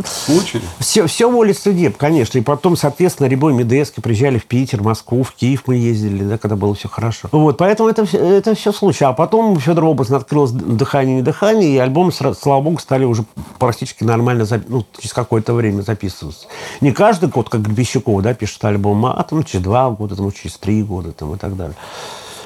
[0.06, 0.62] Случай.
[0.80, 2.38] Все, все воля судеб, конечно.
[2.38, 6.56] И потом, соответственно, Рябой Медески приезжали в Питер, Москву, в Киев мы ездили, да, когда
[6.56, 7.30] было все хорошо.
[7.32, 9.06] Вот, поэтому это, это все случай.
[9.06, 13.26] А потом Федор образно открылось «Дыхание, не дыхание», и альбомы, слава богу, стали уже
[13.60, 16.48] практически нормально, ну, через какое-то время записываться.
[16.82, 20.58] Не каждый год, как Гребещуков, да, пишет альбом, а там через два года, там, через
[20.58, 21.76] три года там, и так далее.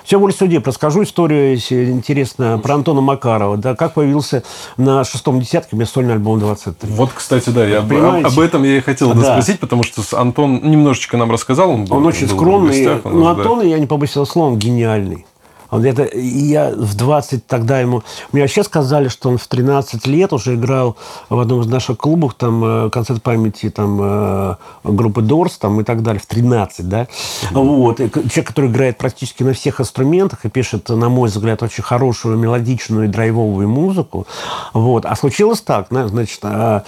[0.05, 0.65] Все воле судеб.
[0.67, 3.57] Расскажу историю, если интересно, про Антона Макарова.
[3.57, 4.43] Да, как появился
[4.77, 6.91] на шестом десятке у меня сольный альбом 23.
[6.93, 9.33] Вот, кстати, да, я об, об этом я и хотел да.
[9.33, 11.71] спросить, потому что Антон немножечко нам рассказал.
[11.71, 12.85] Он, был, он очень был скромный.
[12.85, 13.65] Гостях, но Антон, да.
[13.65, 15.25] я не побоюсь этого слова, он гениальный.
[15.75, 18.03] Вот это, и я в 20 тогда ему...
[18.31, 20.95] Мне вообще сказали, что он в 13 лет уже играл
[21.29, 25.83] в одном из наших клубов, там, э, концерт памяти, там, э, группы Дорс, там, и
[25.83, 27.01] так далее, в 13, да.
[27.01, 27.07] Mm-hmm.
[27.53, 27.99] Вот.
[27.99, 32.37] И человек, который играет практически на всех инструментах и пишет, на мой взгляд, очень хорошую
[32.37, 34.27] мелодичную и драйвовую музыку.
[34.73, 35.05] Вот.
[35.05, 36.83] А случилось так, значит, а,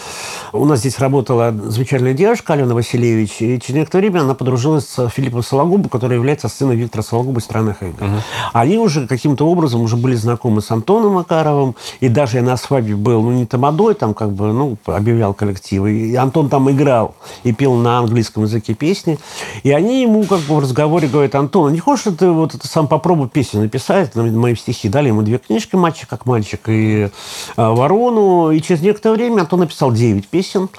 [0.54, 5.10] у нас здесь работала замечательная девушка Алена Васильевич, и через некоторое время она подружилась с
[5.10, 8.02] Филиппом Сологубом, который является сыном Виктора Сологуба из «Странных игр».
[8.02, 8.20] Uh-huh.
[8.54, 12.96] Они уже каким-то образом уже были знакомы с Антоном Макаровым, и даже я на свадьбе
[12.96, 15.92] был, ну, не тамадой, там как бы, ну, объявлял коллективы.
[15.92, 19.20] И Антон там играл и пел на английском языке песни.
[19.64, 22.68] И они ему как бы в разговоре говорят, Антон, а не хочешь ты вот это
[22.68, 24.90] сам попробуй песню написать, на мои стихи?
[24.90, 27.10] Дали ему две книжки «Мальчик как мальчик» и
[27.56, 28.52] а, «Ворону».
[28.52, 30.70] И через некоторое время Антон написал 9 песен.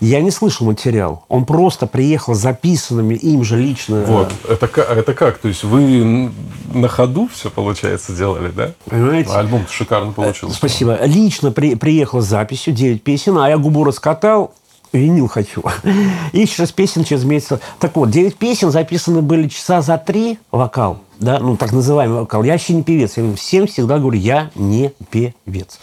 [0.00, 1.24] Я не слышал материал.
[1.28, 4.02] Он просто приехал записанными им же лично.
[4.06, 4.32] Вот.
[4.48, 5.38] Это, это как?
[5.38, 6.30] То есть вы
[6.72, 8.72] на ходу все, получается, делали, да?
[8.86, 9.30] Понимаете?
[9.30, 10.56] Альбом шикарно получился.
[10.56, 10.98] Спасибо.
[11.04, 14.54] Лично при, приехал с записью 9 песен, а я губу раскатал,
[14.92, 15.62] винил хочу.
[16.32, 17.60] И через песен через месяц.
[17.78, 20.98] Так вот, 9 песен записаны были часа за три вокал.
[21.18, 22.44] Да, ну, так называемый вокал.
[22.44, 23.16] Я вообще не певец.
[23.16, 25.80] Я всем всегда говорю, я не певец.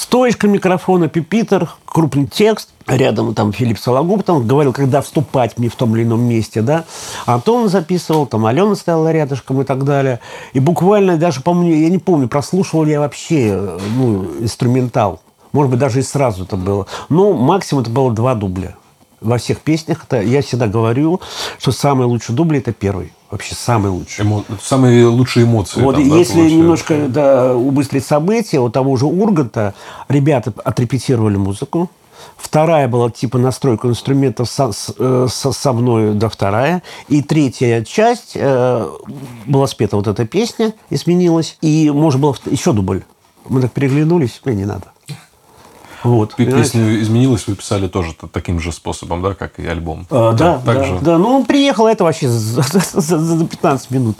[0.00, 5.76] Стоечка микрофона, пипитер, крупный текст, рядом там Филипп Сологуб там говорил, когда вступать мне в
[5.76, 6.86] том или ином месте, да.
[7.26, 10.20] Антон записывал, там Алена стояла рядышком и так далее.
[10.54, 15.20] И буквально даже, помню, я не помню, прослушивал я вообще ну, инструментал.
[15.52, 16.86] Может быть, даже и сразу это было.
[17.10, 18.76] Но максимум это было два дубля.
[19.20, 21.20] Во всех песнях это, я всегда говорю,
[21.58, 24.24] что самый лучший дубль это первый вообще самый лучший.
[24.24, 24.44] Эмо...
[24.62, 25.80] Самые лучшие эмоции.
[25.80, 29.74] Вот там, если да, немножко да, убыстрить события, у того же Урганта
[30.08, 31.90] ребята отрепетировали музыку.
[32.36, 36.82] Вторая была типа настройка инструментов со, э, со, со мной, да, вторая.
[37.08, 38.88] И третья часть э,
[39.46, 41.56] была спета вот эта песня, изменилась.
[41.60, 43.04] И, может, было еще дубль.
[43.48, 44.92] Мы так переглянулись, мне не надо.
[46.02, 50.06] Вот, Песню изменилась, вы писали тоже таким же способом, да, как и альбом.
[50.10, 50.98] А, да, да, же.
[51.00, 51.18] да.
[51.18, 54.18] Ну, он приехал, это вообще за, за, за 15 минут.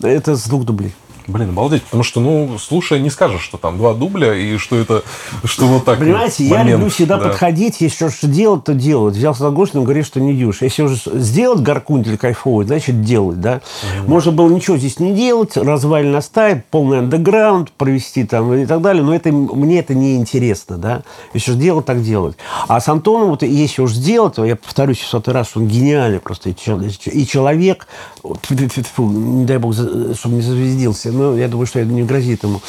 [0.00, 0.94] Это с двух дублей.
[1.26, 5.02] Блин, обалдеть, потому что, ну, слушая, не скажешь, что там два дубля, и что это,
[5.44, 5.98] что вот так.
[5.98, 7.28] Понимаете, момент, я люблю всегда да.
[7.28, 9.14] подходить, если что делать, то делать.
[9.14, 10.62] Взял Сологошин, говорит, что не дюш.
[10.62, 13.60] Если уже сделать гаркундель кайфовый, значит, делать, да.
[14.00, 14.10] Угу.
[14.10, 19.02] Можно было ничего здесь не делать, развалина ставить, полный андеграунд провести там и так далее,
[19.02, 21.02] но это, мне это не интересно, да.
[21.34, 22.36] Если уж делать, так делать.
[22.68, 26.20] А с Антоном, вот если уж сделать, то я повторюсь в сотый раз, он гениальный
[26.20, 27.86] просто и человек,
[28.24, 32.60] не дай бог, чтобы не зазвездился, но я думаю, что это не грозит ему.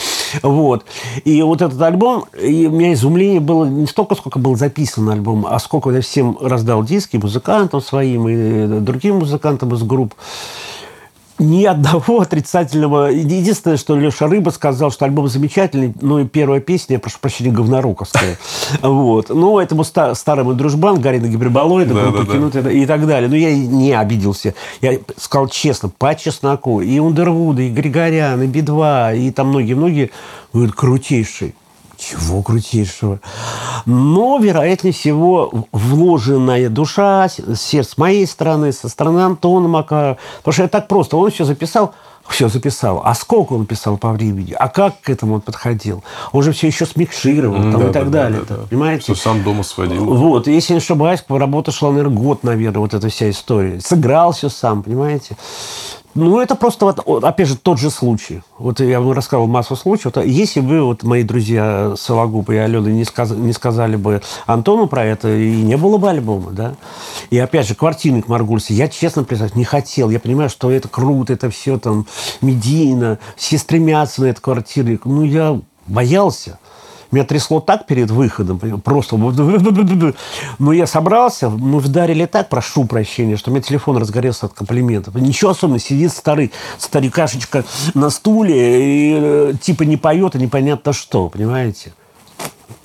[0.41, 0.85] Вот.
[1.25, 5.45] И вот этот альбом, и у меня изумление было не столько, сколько был записан альбом,
[5.47, 10.13] а сколько я всем раздал диски музыкантам своим и другим музыкантам из групп
[11.39, 13.07] ни одного отрицательного.
[13.07, 17.51] Единственное, что Леша Рыба сказал, что альбом замечательный, ну и первая песня, я прошу прощения,
[17.51, 18.37] говноруковская.
[18.81, 19.29] Вот.
[19.29, 22.71] Ну, этому старый мой дружбан, Гарина Гибрибалоида, да, да, да.
[22.71, 23.29] и так далее.
[23.29, 24.53] Но я не обиделся.
[24.81, 26.81] Я сказал честно, по чесноку.
[26.81, 30.11] И Ундервуда, и Григорян, и Би-2, и там многие-многие,
[30.53, 31.55] говорят, крутейший.
[32.03, 33.19] Чего крутейшего?
[33.85, 40.17] Но, вероятнее всего, вложенная душа, сердце с моей стороны, со стороны Антона Макарова.
[40.39, 41.15] Потому что я так просто.
[41.15, 41.93] Он все записал,
[42.27, 43.01] все записал.
[43.05, 44.53] А сколько он писал по времени?
[44.57, 46.03] А как к этому он подходил?
[46.33, 48.41] Он же все еще смикшировал там, да, и так да, далее.
[48.49, 48.63] Да, да.
[48.69, 49.03] Понимаете?
[49.03, 50.03] Все сам дома сводил.
[50.03, 50.47] Вот.
[50.47, 53.79] Если не ошибаюсь, работа шла, наверное, год, наверное, вот эта вся история.
[53.79, 55.37] Сыграл все сам, понимаете?
[56.15, 58.41] Ну, это просто, вот, опять же, тот же случай.
[58.59, 60.13] Вот я вам рассказывал массу случаев.
[60.15, 64.87] Вот, если бы вот мои друзья Сологуб и Алена не, сказ, не сказали бы Антону
[64.87, 66.75] про это, и не было бы альбома, да.
[67.31, 70.11] И опять же, квартирник Маргульса, я, честно признаюсь, не хотел.
[70.11, 72.05] Я понимаю, что это круто, это все там
[72.41, 75.05] медийно, все стремятся на этот квартирник.
[75.05, 76.59] Ну, я боялся.
[77.13, 79.17] Меня трясло так перед выходом, просто...
[80.59, 85.13] Но я собрался, мы вдарили так, прошу прощения, что у меня телефон разгорелся от комплиментов.
[85.13, 91.29] Ничего особенного, сидит старый старикашечка на стуле и э, типа не поет, и непонятно что,
[91.29, 91.93] понимаете?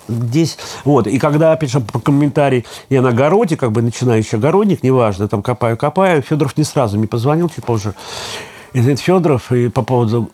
[0.08, 4.82] здесь, вот, и когда, опять же, по комментарий я на огороде, как бы начинающий огородник,
[4.82, 7.94] неважно, там копаю-копаю, Федоров не сразу мне позвонил, чуть позже,
[8.72, 10.30] и Федоров, и по поводу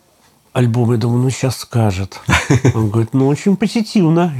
[0.55, 0.92] альбом.
[0.92, 2.20] Я думаю, ну сейчас скажет.
[2.74, 4.32] Он говорит, ну очень позитивно.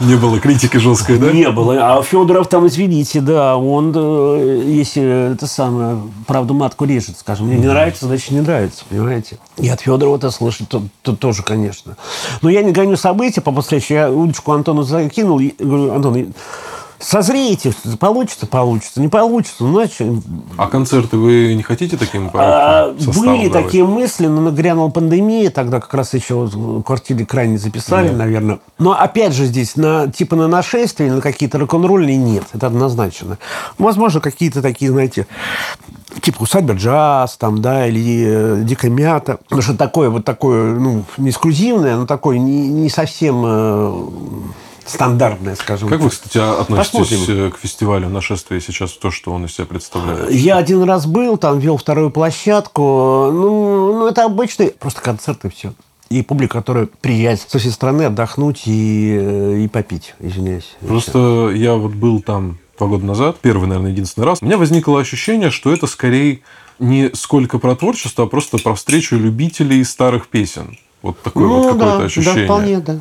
[0.00, 1.32] Не было критики жесткой, да?
[1.32, 1.96] Не было.
[1.98, 7.56] А Федоров там, извините, да, он, э, если это самое, правду матку режет, скажем, мне
[7.56, 9.38] не нравится, значит не нравится, понимаете?
[9.56, 11.96] И от Федорова это слышать то, то, тоже, конечно.
[12.42, 13.98] Но я не гоню события по последующему.
[13.98, 15.38] Я удочку Антону закинул.
[15.38, 16.34] И, говорю, Антон,
[16.98, 20.06] Созреете, получится, получится, не получится, ну, значит...
[20.56, 23.64] А концерты вы не хотите таким а, Были давать?
[23.64, 26.48] такие мысли, но нагрянула пандемия, тогда как раз еще
[26.84, 28.16] квартире крайне записали, да.
[28.16, 28.60] наверное.
[28.78, 33.38] Но опять же здесь, на, типа на нашествие, на какие-то рок-н-ролльные нет, это однозначно.
[33.76, 35.26] Возможно, какие-то такие, знаете,
[36.22, 39.38] типа усадьба джаз, там, да, или э, дикая мята.
[39.44, 44.08] Потому что такое, вот такое, ну, не эксклюзивное, но такое не, не совсем э,
[44.86, 47.52] стандартное, скажем Как вы, кстати, относитесь Посмотрим.
[47.52, 50.30] к фестивалю нашествия сейчас, то, что он из себя представляет?
[50.30, 53.30] Я один раз был, там вел вторую площадку.
[53.32, 55.72] Ну, ну это обычный просто концерт и все.
[56.08, 60.76] И публика, которая приезжает со всей страны отдохнуть и, э, и попить, извиняюсь.
[60.80, 65.00] Просто я вот был там два года назад, первый, наверное, единственный раз, у меня возникло
[65.00, 66.42] ощущение, что это скорее
[66.78, 70.78] не сколько про творчество, а просто про встречу любителей старых песен.
[71.06, 72.34] Вот такое ну, вот какое-то да, ощущение.
[72.34, 72.96] Да, вполне, да.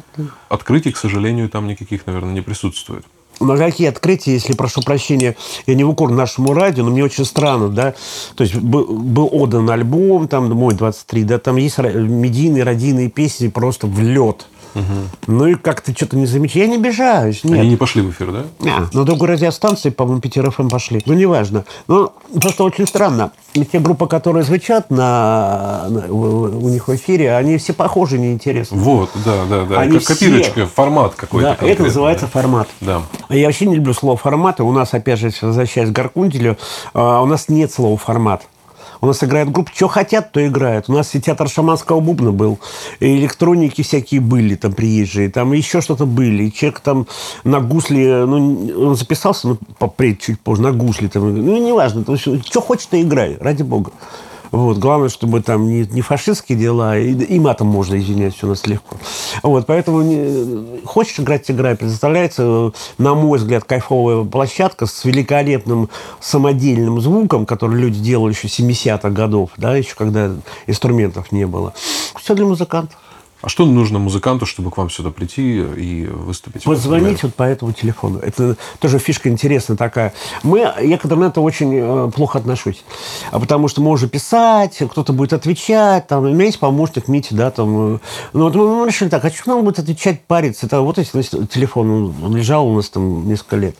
[0.47, 3.03] Открытий, к сожалению, там никаких, наверное, не присутствует.
[3.39, 5.35] На какие открытия, если прошу прощения,
[5.65, 7.95] я не в укор нашему радио, но мне очень странно, да,
[8.35, 13.47] то есть был, был отдан альбом, там, мой 23, да, там есть медийные, родийные песни
[13.47, 14.45] просто в лед.
[14.75, 14.83] Угу.
[15.27, 16.65] Ну и как-то что-то не замечаю.
[16.65, 17.43] Я не обижаюсь.
[17.43, 17.59] Нет.
[17.59, 18.43] Они не пошли в эфир, да?
[18.61, 21.01] А, на другой радиостанции, по-моему, Питер ФМ пошли.
[21.05, 21.63] Ну, неважно.
[21.87, 23.31] Ну, просто очень странно.
[23.53, 28.77] И те группы, которые звучат на, на, у них в эфире, они все похожи, неинтересны.
[28.77, 29.79] Вот, да, да, да.
[29.79, 30.65] Они как копирочка, все...
[30.65, 31.57] формат какой-то.
[31.59, 32.31] Да, это называется да.
[32.31, 32.67] формат.
[32.81, 33.01] Да.
[33.29, 34.63] Я вообще не люблю слово формата.
[34.63, 36.57] У нас, опять же, возвращаясь к Гаркунделю,
[36.93, 38.43] а, у нас нет слова формат.
[39.01, 40.89] У нас играет группа, что хотят, то играют.
[40.89, 42.59] У нас и театр шаманского бубна был,
[42.99, 46.45] и электроники всякие были там приезжие, там еще что-то были.
[46.45, 47.07] И человек там
[47.43, 52.61] на гусле, ну, он записался, ну, попреть чуть позже, на гусле, там, ну, неважно, что
[52.61, 53.91] хочет, то играй, ради бога.
[54.55, 54.77] Вот.
[54.77, 58.65] Главное, чтобы там не, не фашистские дела, и, и матом можно извинять, все у нас
[58.65, 58.95] легко.
[59.43, 59.65] Вот.
[59.65, 61.75] Поэтому не, хочешь играть, играй.
[61.75, 65.89] Представляется, на мой взгляд, кайфовая площадка с великолепным
[66.21, 70.31] самодельным звуком, который люди делали еще 70-х годов, да, еще когда
[70.67, 71.73] инструментов не было.
[72.17, 72.97] Все для музыкантов.
[73.41, 76.63] А что нужно музыканту, чтобы к вам сюда прийти и выступить?
[76.63, 78.19] Позвонить вот по этому телефону.
[78.19, 80.13] Это тоже фишка интересная такая.
[80.41, 82.83] Мы, я к интернету очень э, плохо отношусь.
[83.31, 86.07] А потому что можно писать, кто-то будет отвечать.
[86.07, 87.95] Там, у меня есть помощник Мити, да, там.
[87.95, 87.99] Э,
[88.33, 90.65] ну, вот мы решили так, а что нам будет отвечать, париться?
[90.65, 93.75] Это вот если телефон он лежал у нас там несколько лет.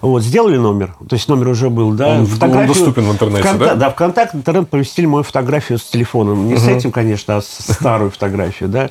[0.00, 0.94] Вот, сделали номер.
[1.08, 2.20] То есть номер уже был, да.
[2.20, 3.74] Он, он доступен в интернете, в да?
[3.74, 6.48] Да, в контакт интернет поместили мою фотографию с телефоном.
[6.48, 6.62] Не угу.
[6.62, 8.90] с этим, конечно, а с старую фотографию, да.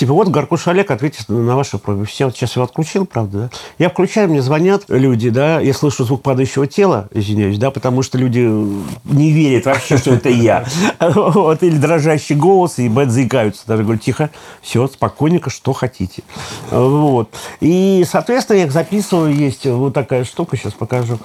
[0.00, 2.06] Типа, вот Гаркуш Олег ответит на ваши просьбы.
[2.06, 3.50] Все, вот сейчас его отключил, правда, да?
[3.78, 8.16] Я включаю, мне звонят люди, да, я слышу звук падающего тела, извиняюсь, да, потому что
[8.16, 10.64] люди не верят вообще, что это я.
[11.10, 13.64] Вот, или дрожащий голос, и бэт заикаются.
[13.66, 14.30] Даже говорю, тихо,
[14.62, 16.22] все, спокойненько, что хотите.
[16.70, 17.28] Вот.
[17.60, 21.18] И, соответственно, я их записываю, есть вот такая штука, сейчас покажу.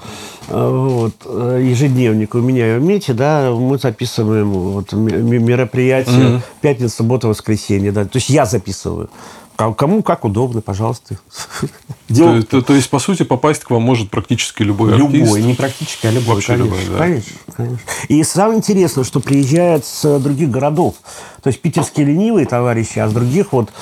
[0.50, 1.14] Вот.
[1.26, 6.42] Ежедневник у меня в МЕТе, да, мы записываем вот, мероприятия mm-hmm.
[6.62, 9.10] пятница, суббота, воскресенье, да, то есть я записываю.
[9.58, 11.18] Кому как удобно, пожалуйста.
[12.08, 15.26] То, то, то есть, по сути, попасть к вам может практически любой любой, артист?
[15.26, 16.98] Любой, не практически, а любой, Вообще конечно, любой, да.
[16.98, 17.80] конечно, конечно.
[18.08, 20.96] И самое интересное, что приезжают с других городов.
[21.44, 23.74] То есть, питерские ленивые товарищи, а с других вот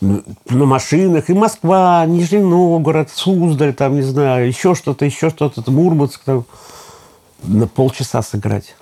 [0.00, 1.28] на машинах.
[1.28, 6.22] И Москва, Нижний Новгород, Суздаль, там, не знаю, еще что-то, еще что-то, Мурманск.
[6.24, 6.46] Там,
[7.42, 8.74] на полчаса сыграть.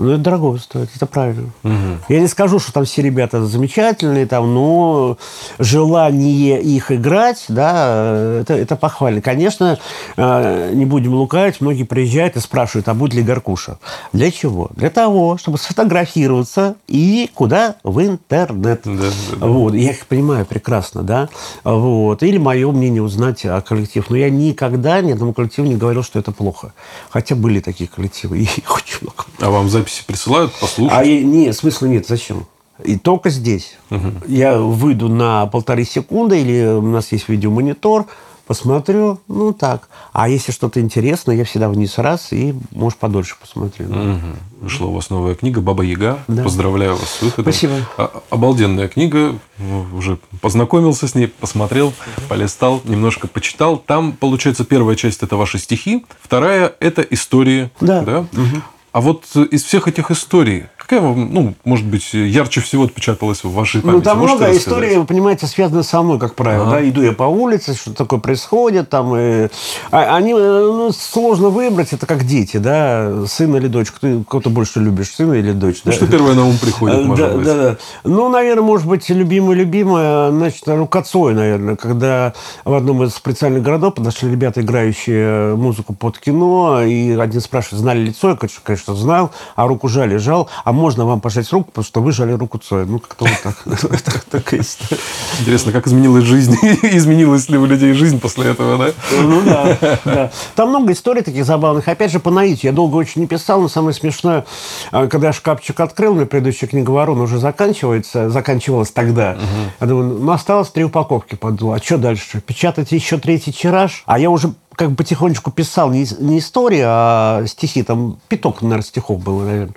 [0.00, 1.50] Ну, это дорого стоит, это правильно.
[1.62, 1.98] Угу.
[2.08, 5.18] Я не скажу, что там все ребята замечательные, там, но
[5.58, 9.20] желание их играть, да, это, это похвально.
[9.20, 9.78] Конечно,
[10.16, 13.78] э, не будем лукавить, многие приезжают и спрашивают, а будет ли Гаркуша?
[14.12, 14.70] Для чего?
[14.74, 17.76] Для того, чтобы сфотографироваться и куда?
[17.84, 18.80] В интернет.
[18.84, 19.46] Да, да, да.
[19.46, 19.74] Вот.
[19.74, 21.28] Я их понимаю прекрасно, да.
[21.64, 22.22] Вот.
[22.22, 24.04] Или мое мнение узнать о коллективе.
[24.08, 26.72] Но я никогда ни одному коллективу не говорил, что это плохо.
[27.10, 29.24] Хотя были такие коллективы, и их очень много.
[29.40, 30.98] А вам запись записи присылают, послушать?
[30.98, 32.06] А нет, смысла нет.
[32.06, 32.46] Зачем?
[32.84, 33.76] И только здесь.
[33.90, 34.26] Угу.
[34.26, 38.06] Я выйду на полторы секунды, или у нас есть видеомонитор,
[38.46, 39.88] посмотрю, ну так.
[40.12, 43.86] А если что-то интересное, я всегда вниз раз и, может, подольше посмотрю.
[43.86, 44.62] Угу.
[44.62, 46.20] Вышла у вас новая книга «Баба Яга».
[46.26, 46.42] Да.
[46.42, 47.52] Поздравляю вас с выходом.
[47.52, 47.74] Спасибо.
[47.98, 49.38] А, обалденная книга.
[49.58, 51.94] Ну, уже познакомился с ней, посмотрел, угу.
[52.28, 53.76] полистал, немножко почитал.
[53.76, 57.70] Там, получается, первая часть– это ваши стихи, вторая– это истории.
[57.80, 58.02] Да.
[58.02, 58.20] да?
[58.20, 58.62] Угу.
[58.92, 63.52] А вот из всех этих историй, какая вам, ну, может быть, ярче всего отпечаталась в
[63.52, 63.96] вашей памяти?
[63.98, 66.66] Ну, там Можете много историй, вы понимаете, связаны со мной, как правило.
[66.66, 66.80] Ага.
[66.80, 66.88] Да?
[66.88, 68.90] Иду я по улице, что такое происходит.
[68.90, 69.48] Там, и...
[69.92, 73.92] а, они, э, ну, сложно выбрать, это как дети, да, сын или дочь.
[73.92, 75.82] Кто, кого ты больше любишь, сына или дочь?
[75.84, 75.96] Ну, да?
[75.96, 77.46] что первое на ум приходит, Э, может да, быть?
[77.46, 77.76] да, да.
[78.02, 82.34] Ну, наверное, может быть, любимая-любимая, значит, Рукоцой, наверное, когда
[82.64, 88.00] в одном из специальных городов подошли ребята, играющие музыку под кино, и один спрашивает, знали
[88.00, 91.84] лицо, я, конечно, конечно, знал, а руку жали, жал, а можно вам пожать руку, потому
[91.84, 92.84] что вы жали руку Цоя.
[92.84, 94.24] Ну, как-то вот так.
[94.30, 95.00] Такая история.
[95.40, 96.54] Интересно, как изменилась жизнь?
[96.82, 98.92] Изменилась ли у людей жизнь после этого, да?
[99.20, 100.30] Ну да, да.
[100.54, 101.88] Там много историй таких забавных.
[101.88, 102.70] Опять же, по наитию.
[102.70, 104.44] Я долго очень не писал, но самое смешное,
[104.92, 109.36] а, когда я шкафчик открыл, на предыдущая книга «Ворон» уже заканчивается, заканчивалась тогда.
[109.80, 111.34] Я думаю, ну, осталось три упаковки.
[111.34, 112.40] Подумал, а что дальше?
[112.40, 114.02] Печатать еще третий тираж?
[114.06, 117.82] А я уже как бы потихонечку писал не, не истории, а стихи.
[117.82, 119.74] Там пяток, наверное, стихов было, наверное.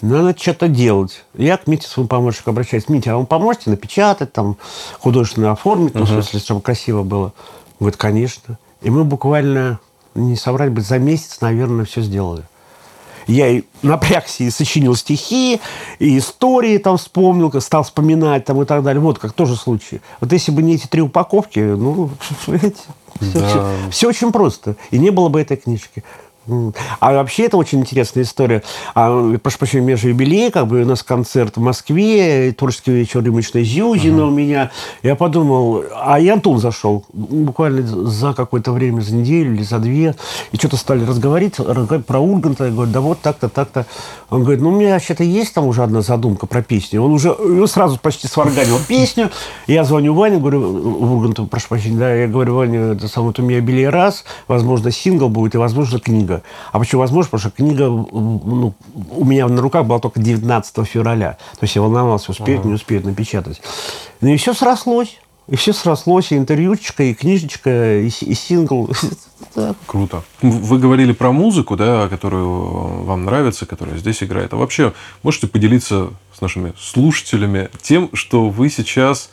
[0.00, 1.24] Надо что-то делать.
[1.34, 2.88] Я к Мите, своему помощнику, обращаюсь.
[2.88, 4.56] Митя, а вы поможете напечатать, там,
[4.98, 7.32] художественно оформить, ну, в смысле, чтобы красиво было?
[7.78, 8.58] Говорит, конечно.
[8.80, 9.78] И мы буквально,
[10.16, 12.42] не соврать бы, за месяц, наверное, все сделали.
[13.28, 15.60] Я и напрягся и сочинил стихи,
[16.00, 19.00] и истории там вспомнил, стал вспоминать там и так далее.
[19.00, 20.00] Вот как тоже случай.
[20.20, 22.10] Вот если бы не эти три упаковки, ну,
[22.48, 22.80] видите,
[23.20, 23.48] все, Да.
[23.48, 24.76] все- все очень просто.
[24.90, 26.02] И не было бы этой книжки.
[27.00, 28.62] А вообще это очень интересная история.
[28.94, 34.26] А, прошу прощения, межюбилей, как бы у нас концерт в Москве, творческий вечер рюмочной Зюзина
[34.26, 34.70] у меня.
[35.02, 40.16] Я подумал, а и Антон зашел буквально за какое-то время, за неделю или за две,
[40.50, 42.64] и что-то стали разговаривать, разговаривать про Урганта.
[42.64, 43.86] Я говорю, да вот так-то, так-то.
[44.30, 47.02] Он говорит, ну у меня вообще-то есть там уже одна задумка про песню.
[47.02, 49.30] Он уже он сразу почти сварганил песню.
[49.66, 53.42] Я звоню Ване, говорю, Урганту, прошу прощения, да, я говорю, Ваня, это самое, вот у
[53.42, 56.31] меня юбилей раз, возможно, сингл будет и, возможно, книга.
[56.70, 57.30] А почему возможно?
[57.30, 58.74] Потому что книга ну,
[59.10, 61.32] у меня на руках была только 19 февраля.
[61.58, 63.60] То есть я волновался, успеют, не успеют напечатать.
[64.20, 65.18] Ну и все срослось.
[65.48, 68.88] И все срослось, и интервьючка, и книжечка, и, и сингл.
[69.86, 70.22] Круто.
[70.40, 74.52] Вы говорили про музыку, да, которую вам нравится, которая здесь играет.
[74.52, 79.30] А вообще, можете поделиться с нашими слушателями тем, что вы сейчас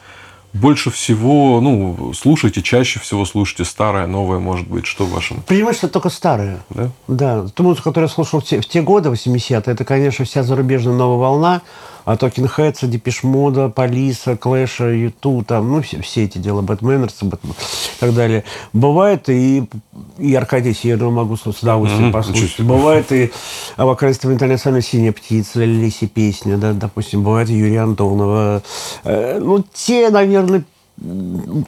[0.54, 5.42] больше всего, ну, слушаете, чаще всего слушаете старое, новое, может быть, что в вашем...
[5.42, 6.60] Преимущество только старое.
[6.70, 6.90] Да?
[7.08, 10.44] Да, ту музыку, которую я слушал в те, в те годы, 80-е, это, конечно, вся
[10.44, 11.62] зарубежная новая волна,
[12.10, 16.80] а Токен Хэтса, Депеш Мода, Полиса, Клэша, Юту, там, ну, все, все эти дела, Bad
[16.80, 18.46] Manners, Bad Man- и так далее.
[18.74, 19.70] Бывает и,
[20.18, 22.62] и Аркадий Северного могу с удовольствием Мгм, послушать.
[22.62, 23.30] Бывает и
[23.78, 28.64] вокально-инструментальный «Синяя птица», «Лейся, песня», да, допустим, бывает и Юрия Антонова.
[29.04, 30.64] Э, ну, те, наверное,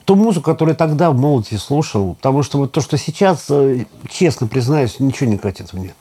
[0.05, 4.47] ту музыку, которую тогда в молодости слушал, потому что вот то, что сейчас, э, честно
[4.47, 5.93] признаюсь, ничего не катит мне.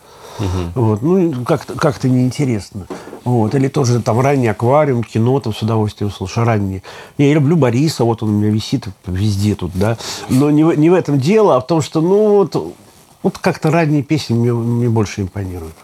[0.74, 1.02] Вот.
[1.02, 2.86] Ну, как-то, как-то неинтересно.
[3.24, 3.54] Вот.
[3.54, 6.82] Или тоже там ранний аквариум, кино там с удовольствием слушаю, ранние.
[7.18, 9.96] Я люблю Бориса, вот он у меня висит везде тут, да.
[10.28, 12.74] Но не в, не в этом дело, а в том, что, ну, вот,
[13.22, 15.74] вот как-то ранние песни мне, мне больше импонируют.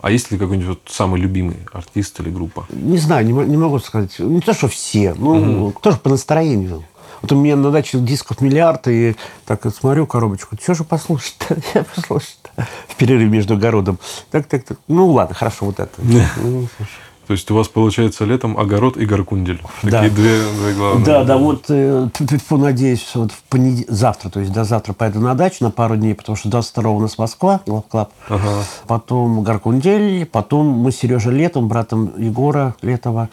[0.00, 2.66] А есть ли какой-нибудь вот самый любимый артист или группа?
[2.68, 4.18] Не знаю, не, не могу сказать.
[4.18, 6.84] Не то, что все, ну, кто же по настроению.
[7.22, 11.56] Вот у меня на даче дисков миллиард, и так смотрю коробочку, что же послушать-то?
[11.74, 12.43] Я послушать-то
[12.88, 13.98] в перерыве между огородом.
[14.30, 14.78] Так, так, так.
[14.88, 15.92] Ну, ладно, хорошо, вот это.
[15.98, 16.90] Ну, слушай.
[17.26, 19.62] То есть у вас получается летом огород и Гаркундель.
[19.82, 20.02] Да.
[20.02, 21.06] Такие две, две главные.
[21.06, 22.08] Да, да, вот э,
[22.50, 23.88] надеюсь, вот в понед...
[23.88, 27.00] завтра, то есть до завтра поеду на дачу на пару дней, потому что 22 у
[27.00, 28.12] нас Москва, Love Club.
[28.28, 28.64] Ага.
[28.86, 33.30] Потом Гаркундель, потом мы с Сережей Летовым, братом Егора Летова.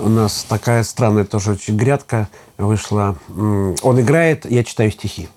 [0.00, 2.28] У нас такая странная тоже очень грядка
[2.58, 3.16] вышла.
[3.36, 5.28] Он играет, я читаю стихи.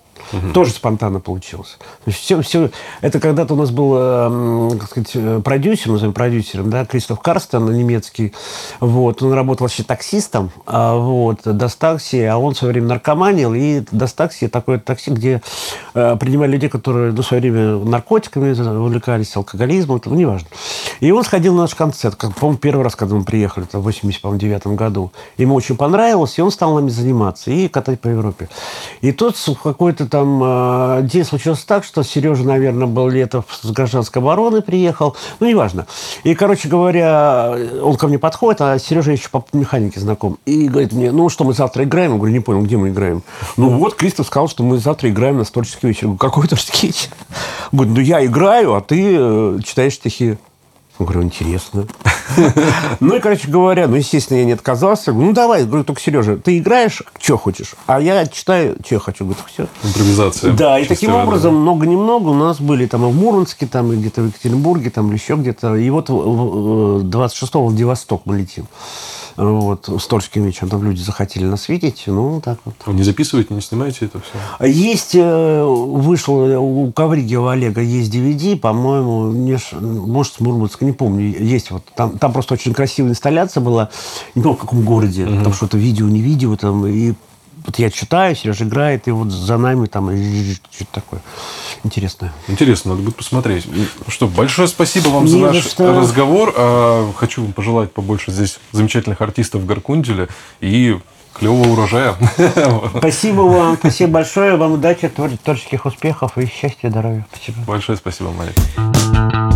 [0.54, 1.78] Тоже спонтанно получилось.
[2.06, 6.12] Есть все, все, это когда-то у нас был, э, м, как сказать, э, продюсер, назовем
[6.12, 8.32] продюсером, да, Кристоф Карстен, немецкий.
[8.80, 13.82] Вот, он работал вообще таксистом, а, вот, Достакси, а он в свое время наркоманил, и
[13.90, 15.42] Достакси такое такси, где
[15.94, 20.48] э, принимали людей, которые ну, в свое время наркотиками увлекались, алкоголизмом, ну, неважно.
[21.00, 23.82] И он сходил на наш концерт, как, по-моему, первый раз, когда мы приехали, это в
[23.82, 25.12] 89 году.
[25.36, 28.48] Ему очень понравилось, и он стал нами заниматься и катать по Европе.
[29.00, 33.70] И тут в какой-то там э, день случилось так, что Сережа, наверное, был лето с
[33.70, 35.86] гражданской обороны приехал, ну, неважно.
[36.24, 40.38] И, короче говоря, он ко мне подходит, а Сережа еще по механике знаком.
[40.46, 42.12] И говорит мне, ну, что мы завтра играем?
[42.12, 43.22] Я говорю, не понял, где мы играем?
[43.56, 46.02] Ну, вот Кристоф сказал, что мы завтра играем на творческий вечер.
[46.02, 47.10] Я говорю, какой творческий вечер?
[47.72, 50.36] Говорит, ну, я играю, а ты э, читаешь стихи.
[50.98, 51.86] Я говорю, интересно.
[53.00, 55.12] Ну и, короче говоря, ну, естественно, я не отказался.
[55.12, 59.24] Ну, давай, говорю, только, Сережа, ты играешь, что хочешь, а я читаю, что я хочу.
[59.24, 59.66] Говорю, все.
[59.82, 60.52] Импровизация.
[60.52, 64.22] Да, и таким образом, много-немного у нас были там и в Мурманске, там и где-то
[64.22, 65.76] в Екатеринбурге, там или еще где-то.
[65.76, 68.66] И вот 26-го в Владивосток мы летим.
[69.38, 72.02] Вот, с Тольским там люди захотели нас видеть.
[72.06, 72.74] Ну, так вот.
[72.86, 74.66] Вы не записываете, не снимаете это все?
[74.66, 79.30] Есть, э, вышел у Ковригева Олега есть DVD, по-моему,
[79.80, 81.40] может, с Мурманска, не помню.
[81.40, 83.90] Есть вот, там, там просто очень красивая инсталляция была,
[84.34, 85.44] не помню, в каком городе, угу.
[85.44, 87.14] там что-то видео, не видео, там, и
[87.68, 90.10] вот я читаю, Сережа играет, и вот за нами там
[90.72, 91.20] что-то такое
[91.84, 92.32] интересное.
[92.48, 93.66] Интересно, надо будет посмотреть.
[93.66, 96.00] Ну что, большое спасибо вам не за наш что...
[96.00, 96.54] разговор.
[96.56, 100.28] А, хочу вам пожелать побольше здесь замечательных артистов в Гаркунделе
[100.62, 100.98] и
[101.34, 102.16] клевого урожая.
[102.98, 104.56] Спасибо вам, спасибо большое.
[104.56, 107.26] Вам удачи, творческих успехов и счастья, здоровья.
[107.30, 107.58] Спасибо.
[107.66, 109.47] Большое спасибо, Мария.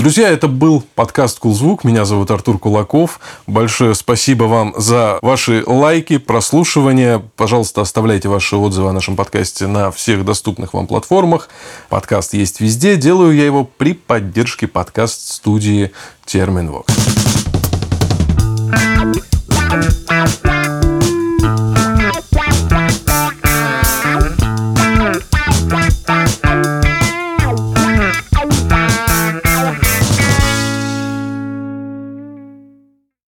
[0.00, 1.84] Друзья, это был подкаст «Кулзвук».
[1.84, 3.20] Меня зовут Артур Кулаков.
[3.46, 7.22] Большое спасибо вам за ваши лайки, прослушивания.
[7.36, 11.50] Пожалуйста, оставляйте ваши отзывы о нашем подкасте на всех доступных вам платформах.
[11.90, 12.96] Подкаст есть везде.
[12.96, 15.90] Делаю я его при поддержке подкаст-студии
[16.24, 16.94] «Терминвокс».
[19.70, 20.59] Thank you.